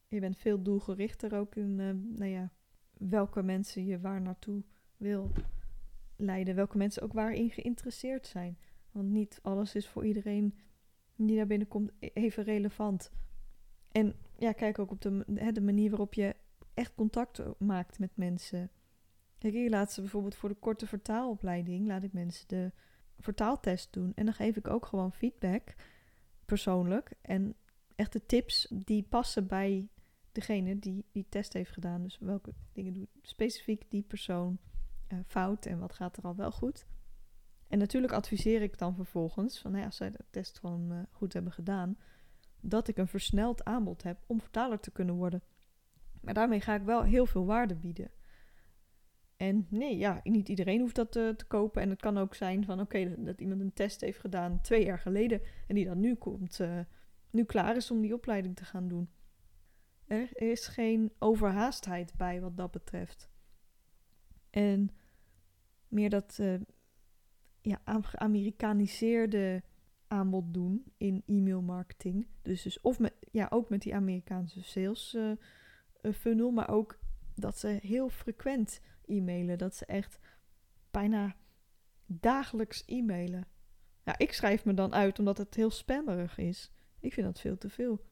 je 0.07 0.19
bent 0.19 0.37
veel 0.37 0.61
doelgerichter 0.61 1.33
ook 1.33 1.55
in, 1.55 1.79
uh, 1.79 2.17
nou 2.19 2.31
ja, 2.31 2.51
welke 2.97 3.43
mensen 3.43 3.85
je 3.85 3.99
waar 3.99 4.21
naartoe 4.21 4.63
wil 4.97 5.31
leiden. 6.15 6.55
Welke 6.55 6.77
mensen 6.77 7.03
ook 7.03 7.13
waarin 7.13 7.49
geïnteresseerd 7.49 8.27
zijn. 8.27 8.57
Want 8.91 9.09
niet 9.09 9.39
alles 9.41 9.75
is 9.75 9.87
voor 9.87 10.05
iedereen 10.05 10.57
die 11.15 11.35
daar 11.35 11.47
binnenkomt 11.47 11.91
e-, 11.99 12.09
even 12.13 12.43
relevant. 12.43 13.11
En 13.91 14.15
ja, 14.37 14.51
kijk 14.51 14.79
ook 14.79 14.91
op 14.91 15.01
de, 15.01 15.25
hè, 15.33 15.51
de 15.51 15.61
manier 15.61 15.89
waarop 15.89 16.13
je 16.13 16.35
echt 16.73 16.95
contact 16.95 17.41
maakt 17.59 17.99
met 17.99 18.11
mensen. 18.15 18.71
Kijk, 19.37 19.53
ik 19.53 19.69
laat 19.69 19.91
ze 19.91 20.01
bijvoorbeeld 20.01 20.35
voor 20.35 20.49
de 20.49 20.55
korte 20.55 20.87
vertaalopleiding, 20.87 21.87
laat 21.87 22.03
ik 22.03 22.13
mensen 22.13 22.47
de 22.47 22.71
vertaaltest 23.19 23.93
doen. 23.93 24.11
En 24.15 24.25
dan 24.25 24.33
geef 24.33 24.55
ik 24.55 24.67
ook 24.67 24.85
gewoon 24.85 25.13
feedback, 25.13 25.75
persoonlijk. 26.45 27.11
En 27.21 27.55
echte 27.95 28.25
tips 28.25 28.67
die 28.85 29.03
passen 29.03 29.47
bij 29.47 29.87
degene 30.37 30.79
die 30.79 31.05
die 31.11 31.25
test 31.29 31.53
heeft 31.53 31.71
gedaan. 31.71 32.03
Dus 32.03 32.17
welke 32.19 32.53
dingen 32.73 32.93
doet 32.93 33.09
specifiek 33.21 33.89
die 33.89 34.03
persoon 34.03 34.57
uh, 35.13 35.19
fout 35.25 35.65
en 35.65 35.79
wat 35.79 35.93
gaat 35.93 36.17
er 36.17 36.23
al 36.23 36.35
wel 36.35 36.51
goed. 36.51 36.87
En 37.67 37.77
natuurlijk 37.79 38.13
adviseer 38.13 38.61
ik 38.61 38.77
dan 38.77 38.95
vervolgens, 38.95 39.59
van, 39.59 39.71
nou 39.71 39.81
ja, 39.81 39.87
als 39.89 39.97
zij 39.97 40.11
de 40.11 40.25
test 40.29 40.59
gewoon 40.59 40.91
uh, 40.91 40.99
goed 41.11 41.33
hebben 41.33 41.51
gedaan, 41.51 41.97
dat 42.59 42.87
ik 42.87 42.97
een 42.97 43.07
versneld 43.07 43.63
aanbod 43.63 44.03
heb 44.03 44.17
om 44.27 44.41
vertaler 44.41 44.79
te 44.79 44.91
kunnen 44.91 45.15
worden. 45.15 45.43
Maar 46.21 46.33
daarmee 46.33 46.61
ga 46.61 46.75
ik 46.75 46.81
wel 46.81 47.03
heel 47.03 47.25
veel 47.25 47.45
waarde 47.45 47.75
bieden. 47.75 48.11
En 49.35 49.67
nee, 49.69 49.97
ja, 49.97 50.19
niet 50.23 50.49
iedereen 50.49 50.79
hoeft 50.79 50.95
dat 50.95 51.11
te, 51.11 51.33
te 51.37 51.45
kopen. 51.45 51.81
En 51.81 51.89
het 51.89 52.01
kan 52.01 52.17
ook 52.17 52.35
zijn 52.35 52.65
van, 52.65 52.79
oké, 52.79 53.23
dat 53.23 53.41
iemand 53.41 53.61
een 53.61 53.73
test 53.73 54.01
heeft 54.01 54.19
gedaan 54.19 54.61
twee 54.61 54.85
jaar 54.85 54.99
geleden 54.99 55.41
en 55.67 55.75
die 55.75 55.85
dan 55.85 55.99
nu 55.99 56.15
komt, 56.15 56.59
uh, 56.59 56.79
nu 57.29 57.43
klaar 57.43 57.75
is 57.75 57.91
om 57.91 58.01
die 58.01 58.13
opleiding 58.13 58.55
te 58.55 58.65
gaan 58.65 58.87
doen. 58.87 59.09
Er 60.07 60.41
is 60.41 60.67
geen 60.67 61.11
overhaastheid 61.19 62.13
bij 62.15 62.41
wat 62.41 62.57
dat 62.57 62.71
betreft. 62.71 63.29
En 64.49 64.89
meer 65.87 66.09
dat 66.09 66.37
uh, 66.41 66.59
ja, 67.61 67.81
geamerikaniseerde 68.01 69.63
aanbod 70.07 70.53
doen 70.53 70.91
in 70.97 71.23
e-mail 71.25 71.61
marketing. 71.61 72.27
Dus, 72.41 72.61
dus 72.61 72.81
of 72.81 72.99
met, 72.99 73.13
ja, 73.31 73.47
ook 73.49 73.69
met 73.69 73.81
die 73.81 73.95
Amerikaanse 73.95 74.63
sales 74.63 75.13
uh, 75.13 75.31
funnel, 76.13 76.51
maar 76.51 76.69
ook 76.69 76.99
dat 77.35 77.57
ze 77.57 77.79
heel 77.81 78.09
frequent 78.09 78.81
e-mailen. 79.05 79.57
Dat 79.57 79.75
ze 79.75 79.85
echt 79.85 80.19
bijna 80.91 81.35
dagelijks 82.05 82.83
e-mailen. 82.85 83.47
Ja, 84.03 84.17
ik 84.17 84.33
schrijf 84.33 84.65
me 84.65 84.73
dan 84.73 84.93
uit 84.93 85.19
omdat 85.19 85.37
het 85.37 85.55
heel 85.55 85.69
spammerig 85.69 86.37
is. 86.37 86.71
Ik 86.99 87.13
vind 87.13 87.25
dat 87.25 87.39
veel 87.39 87.57
te 87.57 87.69
veel. 87.69 88.05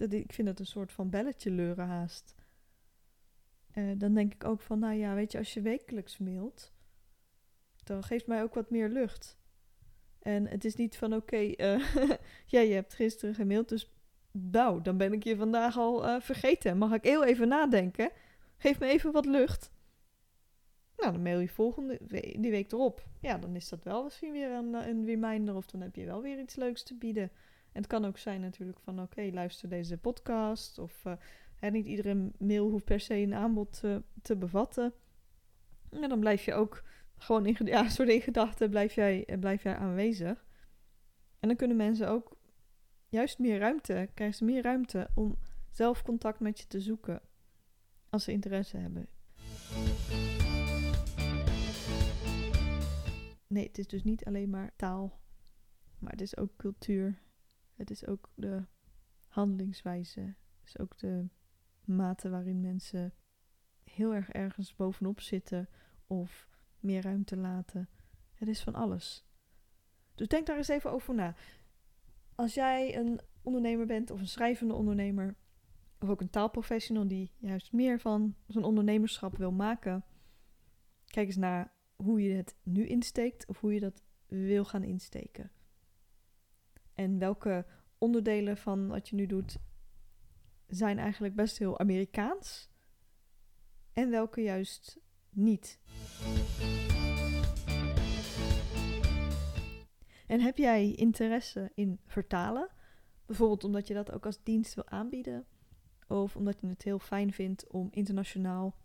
Dat, 0.00 0.12
ik 0.12 0.32
vind 0.32 0.48
dat 0.48 0.58
een 0.58 0.66
soort 0.66 0.92
van 0.92 1.10
belletje 1.10 1.50
leuren 1.50 1.86
haast. 1.86 2.34
Uh, 3.74 3.98
dan 3.98 4.14
denk 4.14 4.34
ik 4.34 4.44
ook 4.44 4.60
van, 4.60 4.78
nou 4.78 4.94
ja, 4.94 5.14
weet 5.14 5.32
je, 5.32 5.38
als 5.38 5.54
je 5.54 5.60
wekelijks 5.60 6.18
mailt, 6.18 6.72
dan 7.84 8.02
geeft 8.02 8.26
mij 8.26 8.42
ook 8.42 8.54
wat 8.54 8.70
meer 8.70 8.88
lucht. 8.88 9.38
En 10.18 10.46
het 10.46 10.64
is 10.64 10.74
niet 10.74 10.96
van, 10.96 11.14
oké, 11.14 11.22
okay, 11.22 11.52
eh, 11.52 11.94
je 12.68 12.74
hebt 12.74 12.94
gisteren 12.94 13.34
gemaild, 13.34 13.68
dus 13.68 13.90
nou, 14.30 14.82
dan 14.82 14.96
ben 14.96 15.12
ik 15.12 15.24
je 15.24 15.36
vandaag 15.36 15.76
al 15.76 16.06
uh, 16.06 16.20
vergeten. 16.20 16.78
Mag 16.78 16.92
ik 16.92 17.04
heel 17.04 17.24
even 17.24 17.48
nadenken? 17.48 18.10
Geef 18.56 18.78
me 18.78 18.86
even 18.86 19.12
wat 19.12 19.26
lucht. 19.26 19.72
Nou, 20.96 21.12
dan 21.12 21.22
mail 21.22 21.38
je 21.38 21.48
volgende 21.48 21.98
die 22.38 22.50
week 22.50 22.72
erop. 22.72 23.06
Ja, 23.20 23.38
dan 23.38 23.56
is 23.56 23.68
dat 23.68 23.84
wel 23.84 24.04
misschien 24.04 24.32
weer 24.32 24.50
een, 24.50 24.74
een 24.74 25.04
reminder 25.04 25.54
of 25.54 25.66
dan 25.66 25.80
heb 25.80 25.94
je 25.94 26.04
wel 26.04 26.22
weer 26.22 26.38
iets 26.38 26.54
leuks 26.54 26.82
te 26.82 26.94
bieden. 26.94 27.30
Het 27.72 27.86
kan 27.86 28.04
ook 28.04 28.18
zijn 28.18 28.40
natuurlijk 28.40 28.80
van 28.80 29.00
oké, 29.00 29.30
luister 29.32 29.68
deze 29.68 29.98
podcast. 29.98 30.78
Of 30.78 31.04
uh, 31.04 31.70
niet 31.70 31.86
iedere 31.86 32.30
mail 32.38 32.68
hoeft 32.68 32.84
per 32.84 33.00
se 33.00 33.14
een 33.14 33.34
aanbod 33.34 33.80
uh, 33.84 33.96
te 34.22 34.36
bevatten. 34.36 34.92
En 35.90 36.08
dan 36.08 36.20
blijf 36.20 36.44
je 36.44 36.54
ook 36.54 36.82
gewoon 37.16 37.46
in, 37.46 37.56
ja, 37.66 37.88
soort 37.98 38.22
gedachten 38.22 38.70
blijf 38.70 38.94
jij, 38.94 39.24
eh, 39.24 39.38
blijf 39.38 39.62
jij 39.62 39.76
aanwezig. 39.76 40.44
En 41.40 41.48
dan 41.48 41.56
kunnen 41.56 41.76
mensen 41.76 42.08
ook 42.08 42.36
juist 43.08 43.38
meer 43.38 43.58
ruimte, 43.58 44.08
krijgen 44.14 44.36
ze 44.36 44.44
meer 44.44 44.62
ruimte 44.62 45.08
om 45.14 45.38
zelf 45.70 46.02
contact 46.02 46.40
met 46.40 46.58
je 46.58 46.66
te 46.66 46.80
zoeken. 46.80 47.22
Als 48.08 48.24
ze 48.24 48.32
interesse 48.32 48.76
hebben. 48.76 49.08
Nee, 53.46 53.66
het 53.66 53.78
is 53.78 53.86
dus 53.86 54.04
niet 54.04 54.24
alleen 54.24 54.50
maar 54.50 54.72
taal, 54.76 55.20
maar 55.98 56.12
het 56.12 56.20
is 56.20 56.36
ook 56.36 56.56
cultuur. 56.56 57.18
Het 57.80 57.90
is 57.90 58.06
ook 58.06 58.30
de 58.34 58.64
handelingswijze. 59.28 60.20
Het 60.20 60.66
is 60.66 60.78
ook 60.78 60.98
de 60.98 61.28
mate 61.84 62.30
waarin 62.30 62.60
mensen 62.60 63.14
heel 63.84 64.14
erg 64.14 64.30
ergens 64.30 64.74
bovenop 64.74 65.20
zitten 65.20 65.68
of 66.06 66.48
meer 66.80 67.02
ruimte 67.02 67.36
laten. 67.36 67.88
Het 68.34 68.48
is 68.48 68.62
van 68.62 68.74
alles. 68.74 69.24
Dus 70.14 70.28
denk 70.28 70.46
daar 70.46 70.56
eens 70.56 70.68
even 70.68 70.92
over 70.92 71.14
na. 71.14 71.34
Als 72.34 72.54
jij 72.54 72.96
een 72.96 73.20
ondernemer 73.42 73.86
bent 73.86 74.10
of 74.10 74.20
een 74.20 74.28
schrijvende 74.28 74.74
ondernemer, 74.74 75.36
of 75.98 76.08
ook 76.08 76.20
een 76.20 76.30
taalprofessional 76.30 77.08
die 77.08 77.32
juist 77.38 77.72
meer 77.72 78.00
van 78.00 78.36
zijn 78.46 78.64
ondernemerschap 78.64 79.36
wil 79.36 79.52
maken, 79.52 80.04
kijk 81.06 81.26
eens 81.26 81.36
naar 81.36 81.72
hoe 81.96 82.22
je 82.22 82.34
het 82.34 82.56
nu 82.62 82.86
insteekt 82.86 83.46
of 83.46 83.60
hoe 83.60 83.74
je 83.74 83.80
dat 83.80 84.02
wil 84.26 84.64
gaan 84.64 84.82
insteken. 84.84 85.50
En 87.00 87.18
welke 87.18 87.66
onderdelen 87.98 88.56
van 88.56 88.88
wat 88.88 89.08
je 89.08 89.16
nu 89.16 89.26
doet 89.26 89.56
zijn 90.66 90.98
eigenlijk 90.98 91.34
best 91.34 91.58
heel 91.58 91.78
Amerikaans 91.78 92.70
en 93.92 94.10
welke 94.10 94.40
juist 94.40 95.00
niet. 95.30 95.80
En 100.26 100.40
heb 100.40 100.56
jij 100.56 100.92
interesse 100.92 101.70
in 101.74 102.00
vertalen? 102.06 102.68
Bijvoorbeeld 103.26 103.64
omdat 103.64 103.86
je 103.86 103.94
dat 103.94 104.12
ook 104.12 104.26
als 104.26 104.42
dienst 104.42 104.74
wil 104.74 104.88
aanbieden? 104.88 105.46
Of 106.08 106.36
omdat 106.36 106.60
je 106.60 106.66
het 106.66 106.82
heel 106.82 106.98
fijn 106.98 107.32
vindt 107.32 107.68
om 107.68 107.88
internationaal 107.90 108.76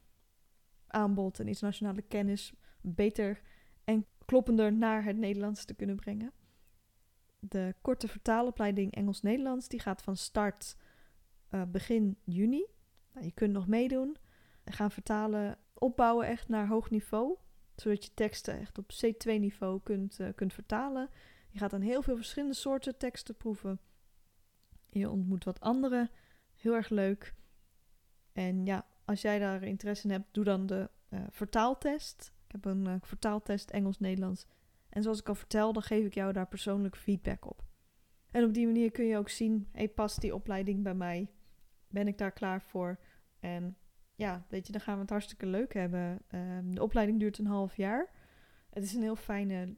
aanbod 0.88 1.40
en 1.40 1.48
internationale 1.48 2.02
kennis 2.02 2.54
beter 2.82 3.42
en 3.84 4.06
kloppender 4.26 4.74
naar 4.74 5.04
het 5.04 5.18
Nederlands 5.18 5.66
te 5.66 5.74
kunnen 5.74 5.96
brengen? 5.96 6.34
De 7.48 7.76
korte 7.82 8.08
vertaalopleiding 8.08 8.96
Engels-Nederlands, 8.96 9.68
die 9.68 9.80
gaat 9.80 10.02
van 10.02 10.18
start 10.18 10.76
uh, 11.52 11.62
begin 11.68 12.18
juni. 12.24 12.66
Nou, 13.14 13.26
je 13.26 13.32
kunt 13.32 13.54
nog 13.54 13.68
meedoen. 13.68 14.18
We 14.64 14.72
gaan 14.72 14.92
vertalen, 14.92 15.58
opbouwen 15.74 16.28
echt 16.28 16.48
naar 16.48 16.68
hoog 16.68 16.90
niveau. 16.90 17.38
Zodat 17.76 18.06
je 18.06 18.14
teksten 18.14 18.60
echt 18.60 18.78
op 18.78 18.92
C2-niveau 18.94 19.82
kunt, 19.84 20.20
uh, 20.20 20.28
kunt 20.36 20.54
vertalen. 20.54 21.10
Je 21.50 21.60
gaat 21.60 21.72
dan 21.72 21.82
heel 21.82 22.02
veel 22.02 22.16
verschillende 22.16 22.56
soorten 22.56 22.98
teksten 22.98 23.36
proeven. 23.36 23.80
Je 24.90 25.10
ontmoet 25.10 25.44
wat 25.44 25.60
anderen. 25.60 26.10
Heel 26.56 26.74
erg 26.74 26.90
leuk. 26.90 27.34
En 28.34 28.66
ja, 28.66 28.86
als 29.06 29.22
jij 29.22 29.40
daar 29.40 29.64
interesse 29.64 30.08
in 30.08 30.12
hebt, 30.12 30.34
doe 30.34 30.44
dan 30.44 30.66
de 30.66 30.90
uh, 31.10 31.20
vertaaltest. 31.30 32.34
Ik 32.46 32.52
heb 32.52 32.66
een 32.66 33.00
vertaaltest 33.02 33.70
Engels-Nederlands. 33.70 34.46
En 34.96 35.04
zoals 35.04 35.20
ik 35.20 35.30
al 35.30 35.36
vertelde, 35.36 35.82
geef 35.82 36.06
ik 36.06 36.14
jou 36.14 36.34
daar 36.34 36.48
persoonlijk 36.48 36.96
feedback 36.96 37.46
op. 37.46 37.64
En 38.32 38.44
op 38.44 38.54
die 38.54 38.66
manier 38.66 38.92
kun 38.92 39.06
je 39.06 39.18
ook 39.18 39.30
zien, 39.30 39.70
hey, 39.72 39.90
past 39.90 40.22
die 40.22 40.36
opleiding 40.36 40.84
bij 40.84 40.94
mij? 40.94 41.32
Ben 41.88 42.08
ik 42.08 42.18
daar 42.18 42.32
klaar 42.32 42.62
voor? 42.62 43.00
En 43.40 43.78
ja, 44.16 44.46
weet 44.50 44.66
je, 44.66 44.72
dan 44.72 44.82
gaan 44.82 44.96
we 44.96 45.02
het 45.02 45.10
hartstikke 45.10 45.46
leuk 45.46 45.74
hebben. 45.74 46.22
Um, 46.32 46.76
de 46.76 46.82
opleiding 46.82 47.20
duurt 47.20 47.38
een 47.38 47.46
half 47.46 47.78
jaar. 47.78 48.12
Het 48.70 48.84
is 48.84 48.94
een 48.94 49.02
heel 49.02 49.16
fijne 49.16 49.76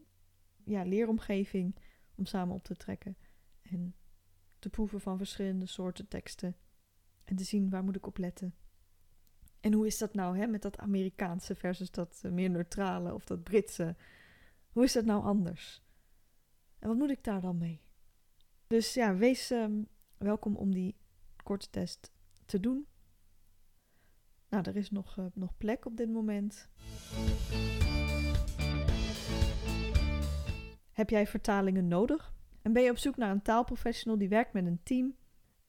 ja, 0.63 0.83
leeromgeving 0.83 1.75
om 2.15 2.25
samen 2.25 2.55
op 2.55 2.63
te 2.63 2.75
trekken. 2.75 3.17
En 3.61 3.95
te 4.59 4.69
proeven 4.69 5.01
van 5.01 5.17
verschillende 5.17 5.65
soorten 5.65 6.07
teksten. 6.07 6.55
En 7.23 7.35
te 7.35 7.43
zien 7.43 7.69
waar 7.69 7.83
moet 7.83 7.95
ik 7.95 8.07
op 8.07 8.17
letten. 8.17 8.55
En 9.59 9.73
hoe 9.73 9.85
is 9.85 9.97
dat 9.97 10.13
nou 10.13 10.37
hè, 10.37 10.47
met 10.47 10.61
dat 10.61 10.77
Amerikaanse 10.77 11.55
versus 11.55 11.91
dat 11.91 12.21
uh, 12.25 12.31
meer 12.31 12.49
neutrale 12.49 13.13
of 13.13 13.25
dat 13.25 13.43
Britse? 13.43 13.95
Hoe 14.77 14.85
is 14.85 14.93
dat 14.93 15.05
nou 15.05 15.23
anders? 15.23 15.81
En 16.79 16.87
wat 16.87 16.97
moet 16.97 17.09
ik 17.09 17.23
daar 17.23 17.41
dan 17.41 17.57
mee? 17.57 17.81
Dus 18.67 18.93
ja, 18.93 19.15
wees 19.15 19.49
um, 19.49 19.87
welkom 20.17 20.55
om 20.55 20.73
die 20.73 20.95
korte 21.43 21.69
test 21.69 22.11
te 22.45 22.59
doen. 22.59 22.87
Nou, 24.49 24.63
er 24.63 24.75
is 24.75 24.91
nog, 24.91 25.17
uh, 25.17 25.25
nog 25.33 25.57
plek 25.57 25.85
op 25.85 25.97
dit 25.97 26.09
moment. 26.09 26.69
Heb 30.91 31.09
jij 31.09 31.27
vertalingen 31.27 31.87
nodig? 31.87 32.33
En 32.61 32.73
ben 32.73 32.83
je 32.83 32.91
op 32.91 32.97
zoek 32.97 33.17
naar 33.17 33.31
een 33.31 33.41
taalprofessional 33.41 34.17
die 34.17 34.29
werkt 34.29 34.53
met 34.53 34.65
een 34.65 34.83
team 34.83 35.15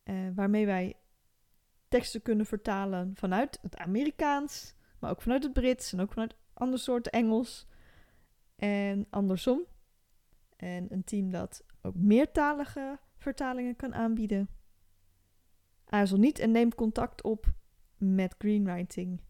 uh, 0.05 0.29
waarmee 0.35 0.67
wij 0.67 0.97
teksten 1.89 2.23
kunnen 2.23 2.47
vertalen 2.47 3.17
vanuit 3.17 3.59
het 3.63 3.77
Amerikaans, 3.77 4.75
maar 4.99 5.11
ook 5.11 5.23
vanuit 5.23 5.43
het 5.43 5.53
Brits 5.53 5.93
en 5.93 6.01
ook 6.01 6.13
vanuit 6.13 6.37
andere 6.53 6.83
soorten 6.83 7.13
Engels 7.13 7.68
en 8.59 9.07
andersom. 9.11 9.61
En 10.57 10.87
een 10.93 11.05
team 11.05 11.31
dat 11.31 11.65
ook 11.83 11.95
meertalige 11.95 12.99
vertalingen 13.17 13.77
kan 13.77 13.95
aanbieden. 13.95 14.49
Aarzel 15.85 16.19
niet 16.19 16.39
en 16.39 16.51
neem 16.51 16.75
contact 16.75 17.23
op 17.23 17.53
met 17.97 18.35
Greenwriting. 18.39 19.21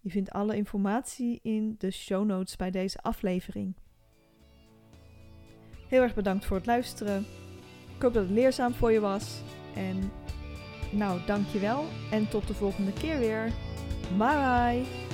Je 0.00 0.10
vindt 0.10 0.30
alle 0.30 0.56
informatie 0.56 1.40
in 1.42 1.74
de 1.78 1.90
show 1.90 2.26
notes 2.26 2.56
bij 2.56 2.70
deze 2.70 2.98
aflevering. 2.98 3.76
Heel 5.88 6.02
erg 6.02 6.14
bedankt 6.14 6.44
voor 6.44 6.56
het 6.56 6.66
luisteren. 6.66 7.24
Ik 7.96 8.02
hoop 8.02 8.12
dat 8.12 8.22
het 8.22 8.32
leerzaam 8.32 8.74
voor 8.74 8.92
je 8.92 9.00
was. 9.00 9.42
En 9.74 10.10
nou, 10.92 11.20
dankjewel 11.26 11.84
en 12.10 12.28
tot 12.28 12.46
de 12.46 12.54
volgende 12.54 12.92
keer 12.92 13.18
weer. 13.18 13.52
Bye 14.18 14.82
bye! 14.82 15.09